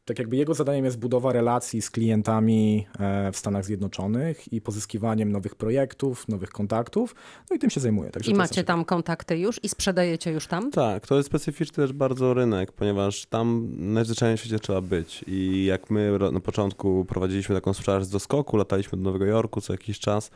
Tak 0.06 0.20
jakby 0.20 0.36
jego 0.36 0.54
zadaniem 0.54 0.86
jest 0.86 1.00
budowa 1.00 1.34
relacji 1.34 1.82
z 1.82 1.92
klientami 1.92 2.88
e, 3.00 3.32
w 3.32 3.38
Stanach 3.38 3.66
Zjednoczonych 3.66 4.54
i 4.54 4.62
pozyskiwaniem 4.62 5.32
nowych 5.32 5.56
projektów, 5.56 6.28
nowych 6.28 6.50
kontaktów. 6.50 7.16
No 7.50 7.56
i 7.56 7.60
tym 7.60 7.70
się 7.70 7.80
zajmuje. 7.80 8.12
Także 8.12 8.32
I 8.32 8.34
macie 8.34 8.64
tam 8.64 8.86
kontakty 8.86 9.38
już 9.38 9.64
i 9.64 9.70
sprzedajecie 9.70 10.32
już 10.32 10.48
tam? 10.48 10.72
Tak, 10.72 11.08
to 11.08 11.18
jest 11.18 11.28
specyficzny 11.28 11.76
też 11.76 11.94
bardzo 11.94 12.34
rynek, 12.34 12.72
ponieważ 12.72 13.26
tam 13.26 13.68
najzwyczajniej 13.78 14.38
w 14.38 14.40
świecie 14.40 14.60
trzeba 14.60 14.82
być. 14.82 15.24
I 15.28 15.66
jak 15.66 15.90
my 15.90 16.18
na 16.32 16.40
początku 16.40 17.06
prowadziliśmy 17.06 17.56
taką 17.56 17.74
sprzedaż 17.74 18.06
z 18.06 18.10
doskoku, 18.10 18.58
lataliśmy 18.58 18.98
do 18.98 19.04
Nowego 19.04 19.26
Jorku 19.26 19.62
co 19.62 19.74
jakiś 19.74 20.00
czas, 20.00 20.32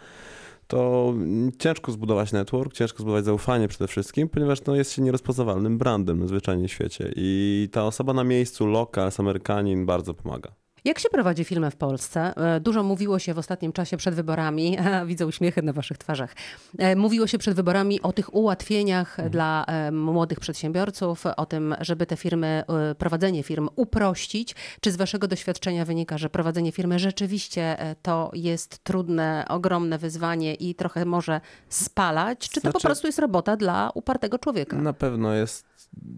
to 0.68 1.14
ciężko 1.60 1.92
zbudować 1.92 2.32
network, 2.32 2.74
ciężko 2.74 2.98
zbudować 2.98 3.26
zaufanie 3.26 3.68
przede 3.68 3.88
wszystkim, 3.88 4.30
ponieważ 4.30 4.66
no, 4.66 4.76
jest 4.76 4.94
się 4.94 5.02
nierozpoznawalnym 5.02 5.78
brandem 5.78 6.20
na 6.20 6.28
zwyczajnie 6.28 6.70
świecie. 6.70 7.12
I 7.16 7.70
ta 7.72 7.86
osoba 7.86 8.14
na 8.14 8.24
miejscu, 8.24 8.66
lokal, 8.66 9.12
Amerykanin 9.20 9.86
bardzo 9.86 10.14
pomaga. 10.14 10.65
Jak 10.86 11.00
się 11.00 11.10
prowadzi 11.10 11.44
filmy 11.44 11.72
w 11.72 11.76
Polsce? 11.76 12.34
E, 12.56 12.60
Dużo 12.60 12.84
mówiło 12.84 13.20
się 13.20 13.34
w 13.34 13.38
ostatnim 13.38 13.72
czasie 13.72 13.98
przed 13.98 14.16
wyborami, 14.16 14.78
widzę 15.06 15.28
uśmiechy 15.28 15.62
na 15.62 15.74
waszych 15.74 15.98
twarzach, 15.98 16.36
E, 16.78 16.96
mówiło 16.96 17.28
się 17.28 17.38
przed 17.38 17.56
wyborami 17.56 18.02
o 18.02 18.14
tych 18.14 18.36
ułatwieniach 18.36 19.18
dla 19.30 19.66
e, 19.66 19.92
młodych 19.92 20.40
przedsiębiorców, 20.40 21.26
o 21.38 21.46
tym, 21.46 21.76
żeby 21.82 22.06
te 22.06 22.16
firmy, 22.18 22.64
prowadzenie 22.98 23.44
firm 23.44 23.70
uprościć. 23.76 24.56
Czy 24.82 24.92
z 24.92 24.96
waszego 24.96 25.28
doświadczenia 25.28 25.86
wynika, 25.86 26.18
że 26.18 26.30
prowadzenie 26.30 26.72
firmy 26.72 27.00
rzeczywiście 27.00 27.78
to 28.02 28.32
jest 28.34 28.84
trudne, 28.84 29.46
ogromne 29.50 29.98
wyzwanie 29.98 30.54
i 30.54 30.76
trochę 30.76 31.06
może 31.06 31.42
spalać? 31.70 32.40
Czy 32.50 32.62
to 32.62 32.68
po 32.68 32.72
Znaczy- 32.72 32.88
prostu 32.88 33.08
jest 33.08 33.20
robota 33.20 33.58
dla 33.58 33.92
upartego 33.94 34.40
człowieka? 34.40 34.78
Na 34.78 34.94
pewno 34.94 35.34
jest 35.34 35.66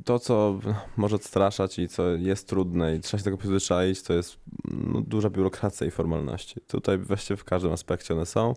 to, 0.06 0.20
co 0.20 0.60
może 0.98 1.16
odstraszać 1.16 1.80
i 1.80 1.88
co 1.88 2.10
jest 2.10 2.48
trudne 2.48 2.96
i 2.96 3.00
trzeba 3.00 3.20
się 3.20 3.24
tego 3.24 3.38
przyzwyczaić, 3.38 4.02
to 4.02 4.14
jest 4.14 4.38
no, 4.66 5.02
duża 5.02 5.30
biurokracja 5.30 5.88
i 5.88 5.92
formalności. 5.92 6.62
Tutaj 6.68 6.98
właściwie 6.98 7.38
w 7.38 7.44
każdym 7.44 7.72
aspekcie 7.72 8.14
one 8.14 8.26
są, 8.26 8.54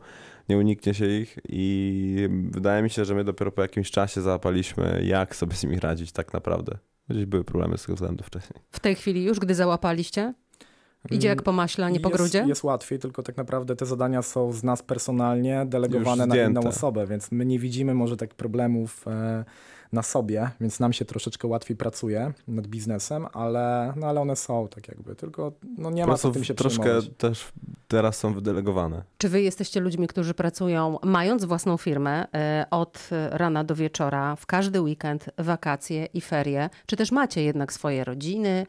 nie 0.49 0.59
uniknie 0.59 0.95
się 0.95 1.07
ich 1.07 1.39
i 1.49 2.29
wydaje 2.51 2.83
mi 2.83 2.91
się, 2.91 3.05
że 3.05 3.15
my 3.15 3.25
dopiero 3.25 3.53
po 3.53 3.63
jakimś 3.63 3.91
czasie 3.91 4.21
załapaliśmy, 4.21 5.03
jak 5.05 5.37
sobie 5.37 5.57
z 5.57 5.63
nimi 5.63 5.81
radzić 5.81 6.13
tak 6.13 6.33
naprawdę. 6.33 6.79
Gdzieś 7.09 7.27
były 7.27 7.45
problemy 7.45 7.79
z 7.79 7.83
tego 7.83 7.95
względu 7.95 8.25
wcześniej. 8.25 8.63
W 8.71 8.81
tej 8.81 8.95
chwili 8.95 9.25
już, 9.25 9.39
gdy 9.39 9.55
załapaliście? 9.55 10.35
Idzie 11.11 11.29
jak 11.29 11.43
po 11.43 11.53
maśle, 11.53 11.87
a 11.87 11.91
nie 11.91 12.01
po 12.01 12.09
jest, 12.09 12.21
grudzie? 12.21 12.45
Jest 12.47 12.65
łatwiej, 12.65 12.99
tylko 12.99 13.23
tak 13.23 13.37
naprawdę 13.37 13.77
te 13.77 13.87
zadania 13.87 14.23
są 14.23 14.53
z 14.53 14.63
nas 14.63 14.83
personalnie 14.83 15.67
delegowane 15.67 16.27
na 16.27 16.37
inną 16.37 16.61
osobę, 16.61 17.07
więc 17.07 17.33
my 17.33 17.47
nie 17.47 17.59
widzimy 17.59 17.95
może 17.95 18.17
tak 18.17 18.35
problemów 18.35 19.09
e, 19.09 19.45
na 19.93 20.03
sobie, 20.03 20.51
więc 20.61 20.81
nam 20.81 20.93
się 20.93 21.05
troszeczkę 21.05 21.49
łatwiej 21.49 21.77
pracuje 21.77 22.33
nad 22.49 22.67
biznesem, 22.67 23.27
ale, 23.33 23.93
no, 23.97 24.07
ale 24.07 24.21
one 24.21 24.37
są 24.37 24.69
tak 24.69 24.89
jakby, 24.89 25.15
tylko 25.15 25.53
no, 25.79 25.91
nie 25.91 26.07
ma 26.07 26.19
co 26.19 26.31
tym 26.31 26.45
się 26.45 26.55
troszkę 26.55 26.83
przejmować. 26.83 27.11
też 27.19 27.53
teraz 27.89 28.17
są 28.19 28.35
wydelegowane. 28.35 29.03
Czy 29.19 29.29
wy 29.29 29.43
jesteście 29.43 29.81
ludźmi, 29.81 30.07
którzy 30.07 30.35
pracują, 30.35 30.99
mając 31.03 31.45
własną 31.45 31.77
firmę, 31.77 32.27
e, 32.35 32.67
od 32.71 33.09
rana 33.31 33.65
do 33.65 33.75
wieczora, 33.75 34.37
w 34.37 34.47
każdy 34.47 34.81
weekend, 34.81 35.31
wakacje 35.39 36.07
i 36.15 36.21
ferie? 36.21 36.71
Czy 36.87 36.97
też 36.97 37.13
macie 37.13 37.43
jednak 37.43 37.73
swoje 37.73 38.05
rodziny, 38.05 38.67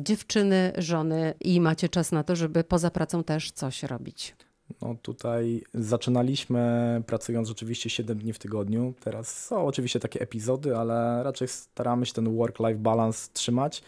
dziewczyny, 0.00 0.72
żony 0.78 1.34
i 1.40 1.60
macie 1.60 1.88
czas 1.88 2.12
na 2.12 2.24
to, 2.24 2.36
żeby 2.36 2.64
poza 2.64 2.90
pracą 2.90 3.24
też 3.24 3.52
coś 3.52 3.82
robić? 3.82 4.36
No 4.82 4.96
tutaj 5.02 5.62
zaczynaliśmy 5.74 7.02
pracując 7.06 7.48
rzeczywiście 7.48 7.90
7 7.90 8.18
dni 8.18 8.32
w 8.32 8.38
tygodniu. 8.38 8.94
Teraz 9.00 9.46
są 9.46 9.66
oczywiście 9.66 10.00
takie 10.00 10.20
epizody, 10.20 10.76
ale 10.76 11.22
raczej 11.22 11.48
staramy 11.48 12.06
się 12.06 12.12
ten 12.12 12.36
work-life 12.36 12.78
balance 12.78 13.30
trzymać 13.32 13.82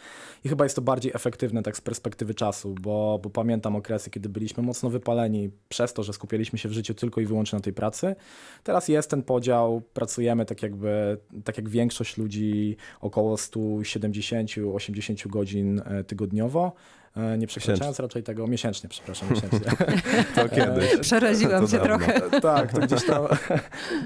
i 0.44 0.48
chyba 0.48 0.64
jest 0.64 0.76
to 0.76 0.82
bardziej 0.82 1.12
efektywne 1.14 1.62
tak 1.62 1.76
z 1.76 1.80
perspektywy 1.80 2.34
czasu, 2.34 2.74
bo, 2.80 3.20
bo 3.22 3.30
pamiętam 3.30 3.76
okresy, 3.76 4.10
kiedy 4.10 4.28
byliśmy 4.28 4.62
mocno 4.62 4.90
wypaleni 4.90 5.50
przez 5.68 5.92
to, 5.92 6.02
że 6.02 6.12
skupialiśmy 6.12 6.58
się 6.58 6.68
w 6.68 6.72
życiu 6.72 6.94
tylko 6.94 7.20
i 7.20 7.26
wyłącznie 7.26 7.56
na 7.56 7.62
tej 7.62 7.72
pracy. 7.72 8.16
Teraz 8.64 8.88
jest 8.88 9.10
ten 9.10 9.22
podział, 9.22 9.82
pracujemy 9.94 10.44
tak 10.44 10.62
jakby, 10.62 11.18
tak 11.44 11.56
jak 11.56 11.68
większość 11.68 12.18
ludzi 12.18 12.76
około 13.00 13.36
170-80 13.36 15.28
godzin 15.28 15.82
e, 15.84 16.04
tygodniowo. 16.04 16.72
E, 17.16 17.38
nie 17.38 17.46
przekraczając 17.46 18.00
raczej 18.00 18.22
tego 18.22 18.46
miesięcznie, 18.46 18.88
przepraszam, 18.88 19.28
miesięcznie. 19.30 19.60
To 20.34 20.48
kiedyś. 20.48 20.96
Przeraziłam 21.00 21.62
To 21.66 21.68
się 21.70 21.78
dawno. 21.78 21.98
trochę. 21.98 22.40
tak, 22.40 22.72
to 22.72 22.80
gdzieś 22.80 23.06
tam 23.06 23.22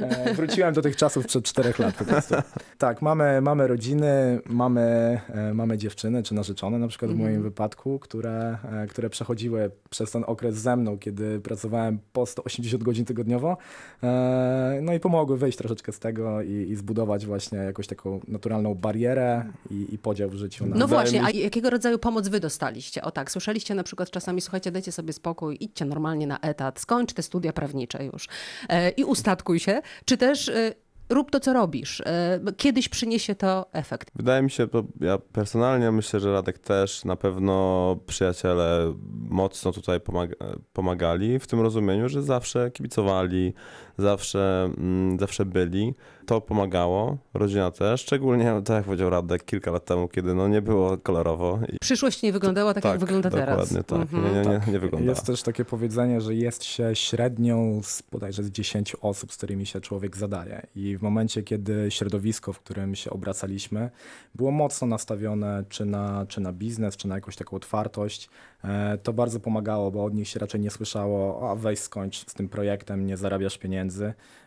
e, 0.00 0.34
wróciłem 0.34 0.74
do 0.74 0.82
tych 0.82 0.96
czasów 0.96 1.26
przed 1.26 1.44
czterech 1.44 1.78
lat 1.78 1.94
po 1.94 2.04
prostu. 2.04 2.34
Tak, 2.78 3.02
mamy, 3.02 3.40
mamy 3.40 3.66
rodziny, 3.66 4.40
mamy, 4.46 4.80
e, 5.28 5.54
mamy 5.54 5.78
dziewczyny 5.78 6.22
czy 6.22 6.34
narzeczone 6.34 6.78
na 6.78 6.88
przykład 6.88 7.10
w 7.10 7.14
moim 7.16 7.42
wypadku, 7.42 7.98
które, 7.98 8.58
e, 8.72 8.86
które 8.86 9.10
przechodziły 9.10 9.70
przez 9.90 10.10
ten 10.10 10.24
okres 10.26 10.54
ze 10.54 10.76
mną, 10.76 10.98
kiedy 10.98 11.40
pracowałem 11.40 11.98
po 12.12 12.26
180 12.26 12.82
godzin 12.82 13.04
tygodniowo. 13.04 13.56
E, 14.02 14.78
No 14.82 14.94
i 14.94 15.00
pomogły 15.00 15.36
wyjść 15.38 15.58
troszeczkę 15.58 15.92
z 15.92 15.98
tego 15.98 16.42
i, 16.42 16.52
i 16.52 16.76
zbudować 16.76 17.26
właśnie 17.26 17.58
jakąś 17.58 17.86
taką 17.86 18.20
naturalną 18.28 18.74
barierę 18.74 19.44
i, 19.70 19.94
i 19.94 19.98
podział 19.98 20.30
w 20.30 20.34
życiu. 20.34 20.66
Na, 20.66 20.76
No 20.76 20.88
właśnie, 20.88 21.22
a 21.24 21.30
jakiego 21.30 21.70
rodzaju 21.70 21.98
pomoc 21.98 22.28
wy 22.28 22.40
dostaliście? 22.40 22.93
O 23.02 23.10
tak, 23.10 23.30
słyszeliście 23.30 23.74
na 23.74 23.82
przykład 23.82 24.10
czasami, 24.10 24.40
słuchajcie, 24.40 24.70
dajcie 24.70 24.92
sobie 24.92 25.12
spokój, 25.12 25.56
idźcie 25.60 25.84
normalnie 25.84 26.26
na 26.26 26.40
etat, 26.40 26.80
skończ 26.80 27.12
te 27.12 27.22
studia 27.22 27.52
prawnicze 27.52 28.04
już 28.04 28.28
e, 28.68 28.90
i 28.90 29.04
ustatkuj 29.04 29.60
się, 29.60 29.82
czy 30.04 30.16
też 30.16 30.48
e, 30.48 30.74
rób 31.08 31.30
to, 31.30 31.40
co 31.40 31.52
robisz. 31.52 32.00
E, 32.00 32.40
kiedyś 32.56 32.88
przyniesie 32.88 33.34
to 33.34 33.66
efekt. 33.72 34.10
Wydaje 34.14 34.42
mi 34.42 34.50
się, 34.50 34.66
bo 34.66 34.84
ja 35.00 35.18
personalnie 35.18 35.90
myślę, 35.90 36.20
że 36.20 36.32
Radek 36.32 36.58
też 36.58 37.04
na 37.04 37.16
pewno 37.16 37.96
przyjaciele 38.06 38.94
mocno 39.28 39.72
tutaj 39.72 40.00
pomaga 40.00 40.34
pomagali 40.72 41.38
w 41.38 41.46
tym 41.46 41.60
rozumieniu, 41.60 42.08
że 42.08 42.22
zawsze 42.22 42.70
kibicowali, 42.70 43.54
zawsze, 43.98 44.70
mm, 44.78 45.18
zawsze 45.18 45.44
byli. 45.44 45.94
To 46.26 46.40
pomagało, 46.40 47.18
rodzina 47.34 47.70
też, 47.70 48.00
szczególnie, 48.00 48.62
tak 48.64 48.76
jak 48.76 48.84
powiedział 48.84 49.10
Radek, 49.10 49.44
kilka 49.44 49.70
lat 49.70 49.84
temu, 49.84 50.08
kiedy 50.08 50.34
no 50.34 50.48
nie 50.48 50.62
było 50.62 50.96
kolorowo. 50.96 51.58
Przyszłość 51.80 52.22
nie 52.22 52.32
wyglądała 52.32 52.74
tak, 52.74 52.84
jak 52.84 52.98
wygląda 52.98 53.30
teraz. 53.30 53.72
dokładnie 53.72 53.84
tak. 53.84 54.00
Mhm. 54.00 54.24
Nie, 54.24 54.50
nie, 54.50 54.58
nie, 54.66 54.72
nie 54.72 54.78
wyglądała. 54.78 55.10
Jest 55.10 55.26
też 55.26 55.42
takie 55.42 55.64
powiedzenie, 55.64 56.20
że 56.20 56.34
jest 56.34 56.64
się 56.64 56.90
średnią 56.94 57.80
z 57.82 58.02
bodajże 58.12 58.42
z 58.42 58.50
10 58.50 58.96
osób, 59.00 59.32
z 59.32 59.36
którymi 59.36 59.66
się 59.66 59.80
człowiek 59.80 60.16
zadaje. 60.16 60.66
I 60.76 60.96
w 60.96 61.02
momencie, 61.02 61.42
kiedy 61.42 61.90
środowisko, 61.90 62.52
w 62.52 62.58
którym 62.58 62.94
się 62.94 63.10
obracaliśmy, 63.10 63.90
było 64.34 64.50
mocno 64.50 64.86
nastawione 64.86 65.64
czy 65.68 65.84
na, 65.84 66.26
czy 66.28 66.40
na 66.40 66.52
biznes, 66.52 66.96
czy 66.96 67.08
na 67.08 67.14
jakąś 67.14 67.36
taką 67.36 67.56
otwartość, 67.56 68.28
e, 68.64 68.98
to 69.02 69.12
bardzo 69.12 69.40
pomagało, 69.40 69.90
bo 69.90 70.04
od 70.04 70.14
nich 70.14 70.28
się 70.28 70.40
raczej 70.40 70.60
nie 70.60 70.70
słyszało, 70.70 71.50
a 71.50 71.54
weź 71.54 71.78
skończ 71.78 72.30
z 72.30 72.34
tym 72.34 72.48
projektem, 72.48 73.06
nie 73.06 73.16
zarabiasz 73.16 73.58
pieniędzy. 73.58 73.83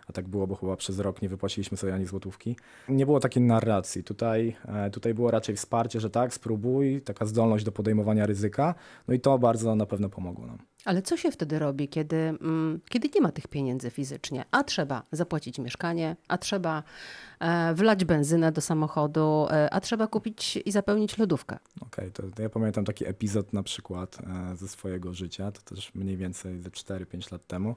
A 0.10 0.14
tak 0.14 0.28
było, 0.28 0.48
bo 0.48 0.56
chyba 0.56 0.76
przez 0.76 1.00
rok 1.00 1.22
nie 1.22 1.30
wypłaciliśmy 1.30 1.78
sobie 1.78 1.94
ani 1.94 2.06
złotówki. 2.06 2.56
Nie 2.90 3.06
było 3.06 3.20
takiej 3.20 3.44
narracji. 3.44 4.04
Tutaj, 4.04 4.56
e, 4.66 4.90
tutaj 4.90 5.14
było 5.14 5.32
raczej 5.32 5.56
wsparcie, 5.56 6.00
że 6.00 6.10
tak, 6.10 6.34
spróbuj, 6.34 7.02
taka 7.02 7.26
zdolność 7.26 7.66
do 7.66 7.72
podejmowania 7.72 8.26
ryzyka. 8.26 8.76
No 9.08 9.14
i 9.14 9.20
to 9.20 9.40
bardzo 9.40 9.76
na 9.76 9.86
pewno 9.86 10.10
pomogło 10.10 10.48
nam. 10.48 10.58
Ale 10.86 11.02
co 11.02 11.18
się 11.18 11.32
wtedy 11.32 11.60
robi, 11.60 11.90
kiedy, 11.90 12.16
mm, 12.16 12.80
kiedy 12.90 13.10
nie 13.16 13.22
ma 13.22 13.32
tych 13.32 13.48
pieniędzy 13.48 13.90
fizycznie, 13.90 14.46
a 14.52 14.64
trzeba 14.64 15.04
zapłacić 15.12 15.60
mieszkanie, 15.60 16.16
a 16.28 16.38
trzeba 16.38 16.84
e, 17.40 17.74
wlać 17.74 18.06
benzynę 18.06 18.52
do 18.52 18.62
samochodu, 18.62 19.48
e, 19.50 19.74
a 19.74 19.82
trzeba 19.82 20.08
kupić 20.08 20.60
i 20.66 20.72
zapełnić 20.72 21.18
lodówkę? 21.18 21.58
Okej, 21.82 22.12
to, 22.12 22.24
to 22.36 22.42
ja 22.42 22.50
pamiętam 22.50 22.86
taki 22.86 23.08
epizod 23.08 23.54
na 23.54 23.64
przykład 23.64 24.18
ze 24.56 24.68
swojego 24.68 25.14
życia, 25.14 25.52
to 25.52 25.76
też 25.76 25.96
mniej 25.96 26.18
więcej 26.18 26.60
ze 26.60 26.70
4-5 26.70 27.32
lat 27.32 27.48
temu, 27.48 27.76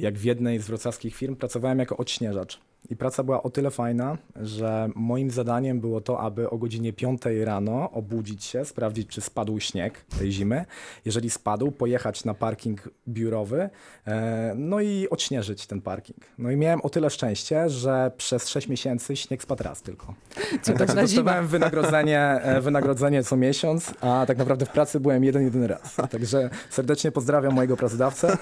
jak 0.00 0.18
w 0.18 0.24
jednej 0.24 0.58
z 0.58 0.66
wrocławskich 0.66 1.16
firm 1.16 1.36
pracowałem 1.36 1.78
jako 1.78 1.96
odśnieżacz. 1.96 2.60
I 2.90 2.96
praca 2.96 3.24
była 3.24 3.42
o 3.42 3.50
tyle 3.50 3.70
fajna, 3.70 4.18
że 4.36 4.88
moim 4.94 5.30
zadaniem 5.30 5.80
było 5.80 6.00
to, 6.00 6.20
aby 6.20 6.50
o 6.50 6.58
godzinie 6.58 6.92
5 6.92 7.22
rano 7.44 7.90
obudzić 7.90 8.44
się, 8.44 8.64
sprawdzić, 8.64 9.08
czy 9.08 9.20
spadł 9.20 9.60
śnieg 9.60 10.04
tej 10.18 10.32
zimy. 10.32 10.64
Jeżeli 11.04 11.30
spadł, 11.30 11.70
pojechać 11.70 12.24
na 12.24 12.34
parking 12.34 12.88
biurowy, 13.08 13.70
e, 14.06 14.52
no 14.56 14.80
i 14.80 15.08
odśnieżyć 15.10 15.66
ten 15.66 15.80
parking. 15.80 16.18
No 16.38 16.50
i 16.50 16.56
miałem 16.56 16.80
o 16.80 16.90
tyle 16.90 17.10
szczęście, 17.10 17.68
że 17.68 18.12
przez 18.16 18.48
6 18.48 18.68
miesięcy 18.68 19.16
śnieg 19.16 19.42
spadł 19.42 19.62
raz 19.62 19.82
tylko. 19.82 20.14
Cudowna 20.62 20.86
Także 20.86 21.02
dostawałem 21.02 21.46
wynagrodzenie, 21.46 22.20
e, 22.20 22.60
wynagrodzenie 22.60 23.24
co 23.24 23.36
miesiąc, 23.36 23.94
a 24.00 24.24
tak 24.26 24.38
naprawdę 24.38 24.66
w 24.66 24.70
pracy 24.70 25.00
byłem 25.00 25.24
jeden, 25.24 25.42
jedyny 25.42 25.66
raz. 25.66 25.96
Także 26.10 26.50
serdecznie 26.70 27.12
pozdrawiam 27.12 27.54
mojego 27.54 27.76
pracodawcę. 27.76 28.36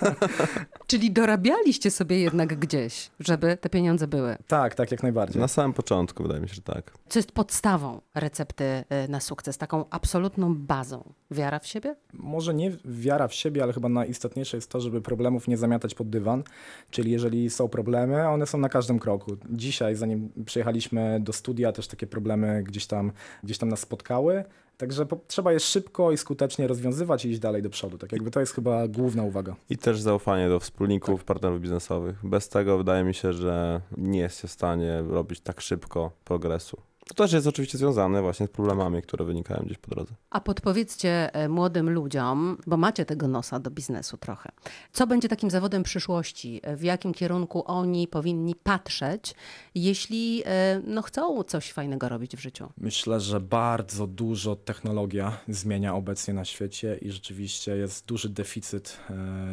Czyli 0.86 1.10
dorabialiście 1.10 1.90
sobie 1.90 2.20
jednak 2.20 2.58
gdzieś, 2.58 3.10
żeby 3.20 3.56
te 3.56 3.68
pieniądze 3.68 4.06
były. 4.06 4.29
Tak, 4.46 4.74
tak, 4.74 4.90
jak 4.90 5.02
najbardziej. 5.02 5.40
Na 5.40 5.48
samym 5.48 5.72
początku 5.72 6.22
wydaje 6.22 6.40
mi 6.40 6.48
się, 6.48 6.54
że 6.54 6.62
tak. 6.62 6.92
Co 7.08 7.18
jest 7.18 7.32
podstawą 7.32 8.00
recepty 8.14 8.64
e, 8.64 9.08
na 9.08 9.20
sukces, 9.20 9.58
taką 9.58 9.84
absolutną 9.90 10.54
bazą? 10.54 11.12
Wiara 11.30 11.58
w 11.58 11.66
siebie? 11.66 11.96
Może 12.12 12.54
nie 12.54 12.72
wiara 12.84 13.28
w 13.28 13.34
siebie, 13.34 13.62
ale 13.62 13.72
chyba 13.72 13.88
najistotniejsze 13.88 14.56
jest 14.56 14.70
to, 14.70 14.80
żeby 14.80 15.00
problemów 15.00 15.48
nie 15.48 15.56
zamiatać 15.56 15.94
pod 15.94 16.10
dywan. 16.10 16.42
Czyli 16.90 17.10
jeżeli 17.10 17.50
są 17.50 17.68
problemy, 17.68 18.28
one 18.28 18.46
są 18.46 18.58
na 18.58 18.68
każdym 18.68 18.98
kroku. 18.98 19.36
Dzisiaj, 19.50 19.96
zanim 19.96 20.32
przyjechaliśmy 20.46 21.20
do 21.20 21.32
studia, 21.32 21.72
też 21.72 21.88
takie 21.88 22.06
problemy 22.06 22.62
gdzieś 22.62 22.86
tam, 22.86 23.12
gdzieś 23.44 23.58
tam 23.58 23.68
nas 23.68 23.80
spotkały. 23.80 24.44
Także 24.80 25.06
po, 25.06 25.20
trzeba 25.26 25.52
je 25.52 25.60
szybko 25.60 26.12
i 26.12 26.16
skutecznie 26.16 26.66
rozwiązywać 26.66 27.24
i 27.24 27.30
iść 27.30 27.40
dalej 27.40 27.62
do 27.62 27.70
przodu. 27.70 27.98
Tak 27.98 28.12
jakby 28.12 28.30
to 28.30 28.40
jest 28.40 28.54
chyba 28.54 28.88
główna 28.88 29.22
uwaga. 29.22 29.56
I 29.70 29.78
też 29.78 30.00
zaufanie 30.00 30.48
do 30.48 30.60
wspólników, 30.60 31.24
partnerów 31.24 31.60
biznesowych. 31.60 32.26
Bez 32.26 32.48
tego 32.48 32.78
wydaje 32.78 33.04
mi 33.04 33.14
się, 33.14 33.32
że 33.32 33.80
nie 33.96 34.18
jest 34.18 34.40
się 34.40 34.48
w 34.48 34.50
stanie 34.50 35.02
robić 35.08 35.40
tak 35.40 35.60
szybko 35.60 36.10
progresu. 36.24 36.76
To 37.10 37.14
też 37.14 37.32
jest 37.32 37.46
oczywiście 37.46 37.78
związane 37.78 38.22
właśnie 38.22 38.46
z 38.46 38.50
problemami, 38.50 39.02
które 39.02 39.24
wynikają 39.24 39.62
gdzieś 39.66 39.78
po 39.78 39.90
drodze. 39.90 40.14
A 40.30 40.40
podpowiedzcie 40.40 41.34
e, 41.34 41.48
młodym 41.48 41.90
ludziom, 41.90 42.58
bo 42.66 42.76
macie 42.76 43.04
tego 43.04 43.28
nosa 43.28 43.60
do 43.60 43.70
biznesu 43.70 44.16
trochę, 44.16 44.52
co 44.92 45.06
będzie 45.06 45.28
takim 45.28 45.50
zawodem 45.50 45.82
przyszłości? 45.82 46.60
E, 46.62 46.76
W 46.76 46.82
jakim 46.82 47.14
kierunku 47.14 47.62
oni 47.66 48.08
powinni 48.08 48.54
patrzeć, 48.54 49.34
jeśli 49.74 50.42
e, 50.46 50.80
no, 50.86 51.02
chcą 51.02 51.42
coś 51.42 51.72
fajnego 51.72 52.08
robić 52.08 52.36
w 52.36 52.40
życiu? 52.40 52.68
Myślę, 52.78 53.20
że 53.20 53.40
bardzo 53.40 54.06
dużo 54.06 54.56
technologia 54.56 55.38
zmienia 55.48 55.94
obecnie 55.94 56.34
na 56.34 56.44
świecie 56.44 56.98
i 57.02 57.10
rzeczywiście 57.10 57.76
jest 57.76 58.06
duży 58.06 58.28
deficyt, 58.28 59.00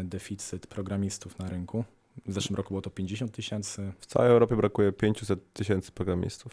deficyt 0.03 0.67
programistów 0.67 1.39
na 1.39 1.49
rynku. 1.49 1.83
W 2.25 2.33
zeszłym 2.33 2.55
roku 2.57 2.69
było 2.69 2.81
to 2.81 2.89
50 2.89 3.31
tysięcy. 3.31 3.91
W 3.99 4.05
całej 4.05 4.31
Europie 4.31 4.55
brakuje 4.55 4.91
500 4.91 5.53
tysięcy 5.53 5.91
programistów. 5.91 6.51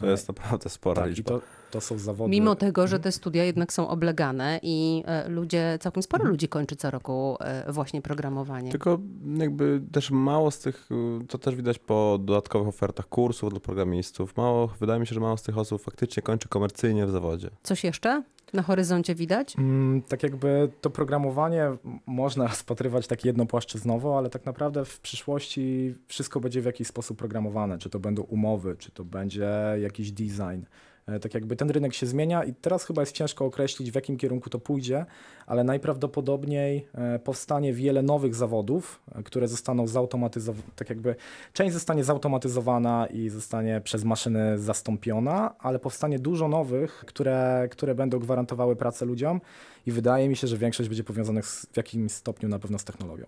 To 0.00 0.06
jest 0.06 0.28
naprawdę 0.28 0.68
spora 0.70 1.02
Tak, 1.02 1.06
i 1.06 1.14
liczba. 1.14 1.30
to, 1.30 1.40
to 1.70 1.80
są 1.80 1.98
zawody. 1.98 2.30
Mimo 2.30 2.54
tego, 2.54 2.86
że 2.86 3.00
te 3.00 3.12
studia 3.12 3.44
jednak 3.44 3.72
są 3.72 3.88
oblegane 3.88 4.60
i 4.62 5.02
e, 5.06 5.28
ludzie, 5.28 5.78
całkiem 5.80 6.02
sporo 6.02 6.24
ludzi 6.24 6.48
kończy 6.48 6.76
co 6.76 6.90
roku 6.90 7.36
e, 7.40 7.72
właśnie 7.72 8.02
programowanie. 8.02 8.70
Tylko 8.70 8.98
jakby 9.36 9.82
też 9.92 10.10
mało 10.10 10.50
z 10.50 10.58
tych, 10.58 10.88
to 11.28 11.38
też 11.38 11.54
widać 11.54 11.78
po 11.78 12.18
dodatkowych 12.20 12.68
ofertach 12.68 13.08
kursów 13.08 13.50
dla 13.50 13.60
programistów, 13.60 14.36
mało, 14.36 14.66
wydaje 14.80 15.00
mi 15.00 15.06
się, 15.06 15.14
że 15.14 15.20
mało 15.20 15.36
z 15.36 15.42
tych 15.42 15.58
osób 15.58 15.82
faktycznie 15.82 16.22
kończy 16.22 16.48
komercyjnie 16.48 17.06
w 17.06 17.10
zawodzie. 17.10 17.50
Coś 17.62 17.84
jeszcze 17.84 18.22
na 18.52 18.62
horyzoncie 18.62 19.14
widać? 19.14 19.56
Mm, 19.58 20.02
Tak 20.02 20.22
jakby 20.22 20.70
to 20.80 20.90
programowanie 20.90 21.64
można 22.06 22.46
rozpatrywać 22.46 23.06
tak 23.06 23.24
jednopłaszczyznowo, 23.24 24.18
ale 24.18 24.30
tak 24.30 24.46
naprawdę 24.46 24.84
w 24.84 25.00
przyszłości 25.00 25.94
wszystko 26.06 26.40
będzie 26.40 26.60
w 26.62 26.64
jakiś 26.64 26.88
sposób 26.88 27.18
programowane. 27.18 27.78
Czy 27.78 27.90
to 27.90 27.98
będą 28.00 28.22
umowy, 28.22 28.76
czy 28.78 28.90
to 28.90 29.04
będzie 29.04 29.50
jakiś 29.82 30.12
design. 30.12 30.62
E, 31.06 31.20
Tak 31.20 31.34
jakby 31.34 31.56
ten 31.56 31.70
rynek 31.70 31.94
się 31.94 32.06
zmienia 32.06 32.44
i 32.44 32.54
teraz 32.54 32.84
chyba 32.84 33.02
jest 33.02 33.12
ciężko 33.12 33.44
określić, 33.44 33.90
w 33.90 33.94
jakim 33.94 34.16
kierunku 34.16 34.50
to 34.50 34.58
pójdzie, 34.58 35.06
ale 35.46 35.64
najprawdopodobniej 35.64 36.86
e, 36.94 37.18
powstanie 37.18 37.72
wiele 37.72 38.02
nowych 38.02 38.34
zawodów, 38.34 39.00
e, 39.14 39.22
które 39.22 39.48
zostaną 39.48 39.86
zautomatyzowane, 39.86 40.62
tak 40.76 40.90
jakby 40.90 41.14
część 41.52 41.74
zostanie 41.74 42.04
zautomatyzowana 42.04 43.06
i 43.06 43.28
zostanie 43.28 43.80
przez 43.84 44.04
maszyny 44.04 44.58
zastąpiona, 44.58 45.54
ale 45.58 45.78
powstanie 45.78 46.18
dużo 46.18 46.48
nowych, 46.48 47.04
które, 47.06 47.68
które 47.70 47.94
będą 47.94 48.18
gwarantowały 48.18 48.76
pracę 48.76 49.04
ludziom 49.06 49.40
i 49.86 49.92
wydaje 49.92 50.28
mi 50.28 50.36
się, 50.36 50.46
że 50.46 50.56
większość 50.56 50.88
będzie 50.88 51.04
powiązanych 51.04 51.46
z, 51.46 51.66
w 51.66 51.76
jakimś 51.76 52.12
stopniu 52.12 52.48
na 52.48 52.58
pewno 52.58 52.78
z 52.78 52.84
technologią. 52.84 53.24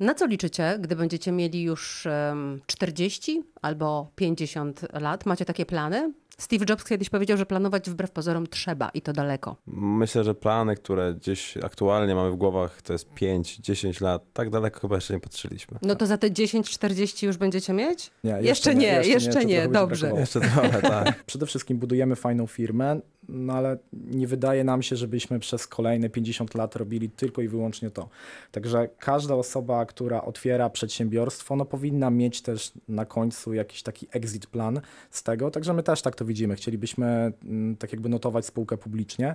Na 0.00 0.14
co 0.14 0.26
liczycie, 0.26 0.78
gdy 0.80 0.96
będziecie 0.96 1.32
mieli 1.32 1.62
już 1.62 2.06
em, 2.06 2.60
40 2.66 3.42
albo 3.62 4.10
50 4.16 4.80
lat? 4.92 5.26
Macie 5.26 5.44
takie 5.44 5.66
plany? 5.66 6.12
Steve 6.38 6.64
Jobs 6.68 6.84
kiedyś 6.84 7.10
powiedział, 7.10 7.38
że 7.38 7.46
planować 7.46 7.90
wbrew 7.90 8.10
pozorom 8.10 8.46
trzeba 8.46 8.88
i 8.88 9.02
to 9.02 9.12
daleko. 9.12 9.56
Myślę, 9.66 10.24
że 10.24 10.34
plany, 10.34 10.76
które 10.76 11.14
gdzieś 11.14 11.56
aktualnie 11.56 12.14
mamy 12.14 12.30
w 12.30 12.36
głowach, 12.36 12.82
to 12.82 12.92
jest 12.92 13.08
5-10 13.14 14.02
lat, 14.02 14.22
tak 14.32 14.50
daleko 14.50 14.80
chyba 14.80 14.94
jeszcze 14.94 15.14
nie 15.14 15.20
patrzyliśmy. 15.20 15.78
No 15.82 15.94
to 15.94 16.06
za 16.06 16.18
te 16.18 16.30
10-40 16.30 17.26
już 17.26 17.36
będziecie 17.36 17.72
mieć? 17.72 18.10
Nie, 18.24 18.38
Jeszcze 18.40 18.74
nie, 18.74 19.02
jeszcze 19.04 19.44
nie, 19.44 19.54
trochę 19.54 19.68
będzie 19.68 19.68
dobrze. 19.68 20.12
Jeszcze 20.16 20.40
trochę, 20.40 20.82
tak. 20.82 21.24
Przede 21.26 21.46
wszystkim 21.46 21.78
budujemy 21.78 22.16
fajną 22.16 22.46
firmę, 22.46 23.00
no 23.28 23.52
ale 23.52 23.78
nie 23.92 24.26
wydaje 24.26 24.64
nam 24.64 24.82
się, 24.82 24.96
żebyśmy 24.96 25.38
przez 25.38 25.66
kolejne 25.66 26.10
50 26.10 26.54
lat 26.54 26.76
robili 26.76 27.10
tylko 27.10 27.42
i 27.42 27.48
wyłącznie 27.48 27.90
to. 27.90 28.08
Także 28.52 28.88
każda 28.98 29.34
osoba, 29.34 29.86
która 29.86 30.22
otwiera 30.22 30.70
przedsiębiorstwo, 30.70 31.56
no 31.56 31.64
powinna 31.64 32.10
mieć 32.10 32.42
też 32.42 32.72
na 32.88 33.04
końcu 33.04 33.54
jakiś 33.54 33.82
taki 33.82 34.06
exit 34.10 34.46
plan 34.46 34.80
z 35.10 35.22
tego. 35.22 35.50
Także 35.50 35.72
my 35.72 35.82
też 35.82 36.02
tak 36.02 36.14
to 36.16 36.24
widzimy. 36.26 36.56
Chcielibyśmy 36.56 37.32
mm, 37.44 37.76
tak 37.76 37.92
jakby 37.92 38.08
notować 38.08 38.46
spółkę 38.46 38.76
publicznie 38.76 39.34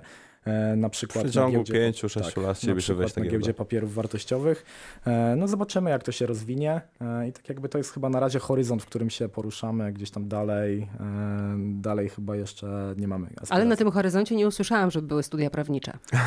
na 0.76 0.88
przykład 0.88 1.24
W 1.24 1.26
na 1.26 1.32
ciągu 1.32 1.52
giełdzie, 1.52 1.92
5-6 1.92 2.16
lat 2.36 2.36
na 2.46 2.54
chcielibyśmy 2.54 2.94
wejść 2.94 3.12
przykład 3.12 3.16
na 3.16 3.24
na 3.24 3.30
giełdzie 3.32 3.54
papierów 3.54 3.94
wartościowych. 3.94 4.64
E, 5.06 5.34
No 5.36 5.48
zobaczymy, 5.48 5.90
jak 5.90 6.02
to 6.02 6.12
się 6.12 6.26
rozwinie 6.26 6.80
e, 7.00 7.28
i 7.28 7.32
tak 7.32 7.48
jakby 7.48 7.68
to 7.68 7.78
jest 7.78 7.90
chyba 7.92 8.08
na 8.08 8.20
razie 8.20 8.38
horyzont, 8.38 8.82
w 8.82 8.86
którym 8.86 9.10
się 9.10 9.28
poruszamy, 9.28 9.92
gdzieś 9.92 10.10
tam 10.10 10.28
dalej, 10.28 10.88
e, 11.00 11.56
dalej 11.58 12.08
chyba 12.08 12.36
jeszcze 12.36 12.94
nie 12.96 13.08
mamy 13.08 13.26
Ale 13.26 13.34
na 13.36 13.42
aspiracji. 13.42 13.76
tym 13.76 13.90
horyzoncie 13.90 14.36
nie 14.36 14.46
usłyszałam, 14.46 14.90
żeby 14.90 15.06
były 15.06 15.22
studia 15.22 15.50
prawnicze. 15.50 15.92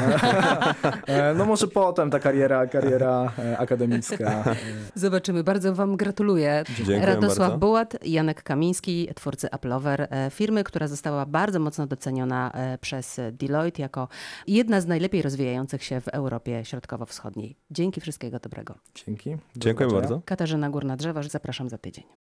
E, 1.08 1.34
No 1.34 1.46
może 1.46 1.68
potem 1.68 2.10
ta 2.10 2.20
kariera, 2.20 2.68
kariera 2.68 3.32
e, 3.40 3.58
akademicka. 3.58 4.44
e, 4.52 4.56
Zobaczymy. 4.96 5.44
Bardzo 5.44 5.76
Wam 5.76 5.98
gratuluję. 5.98 6.64
Dziękuję 6.78 7.06
Radosław 7.06 7.38
bardzo. 7.50 7.58
Bułat, 7.58 8.06
Janek 8.06 8.44
Kamiński, 8.44 9.10
twórcy 9.16 9.52
Applover, 9.52 10.02
e, 10.10 10.30
firmy, 10.32 10.64
która 10.64 10.88
została 10.88 11.26
bardzo 11.26 11.60
mocno 11.60 11.88
doceniona 11.88 12.52
e, 12.52 12.78
przez 12.78 13.20
Deloitte 13.32 13.82
jako 13.82 14.05
jedna 14.48 14.82
z 14.82 14.88
najlepiej 14.88 15.22
rozwijających 15.22 15.84
się 15.84 16.02
w 16.02 16.08
Europie 16.08 16.66
Środkowo-Wschodniej. 16.66 17.56
Dzięki, 17.72 18.02
wszystkiego 18.02 18.40
dobrego. 18.40 18.76
Dzięki. 19.06 19.30
Do 19.32 19.40
Dziękuję 19.58 19.90
bardzo. 19.90 20.22
Katarzyna 20.26 20.70
Górna-Drzewarz, 20.70 21.28
zapraszam 21.28 21.70
za 21.70 21.78
tydzień. 21.78 22.06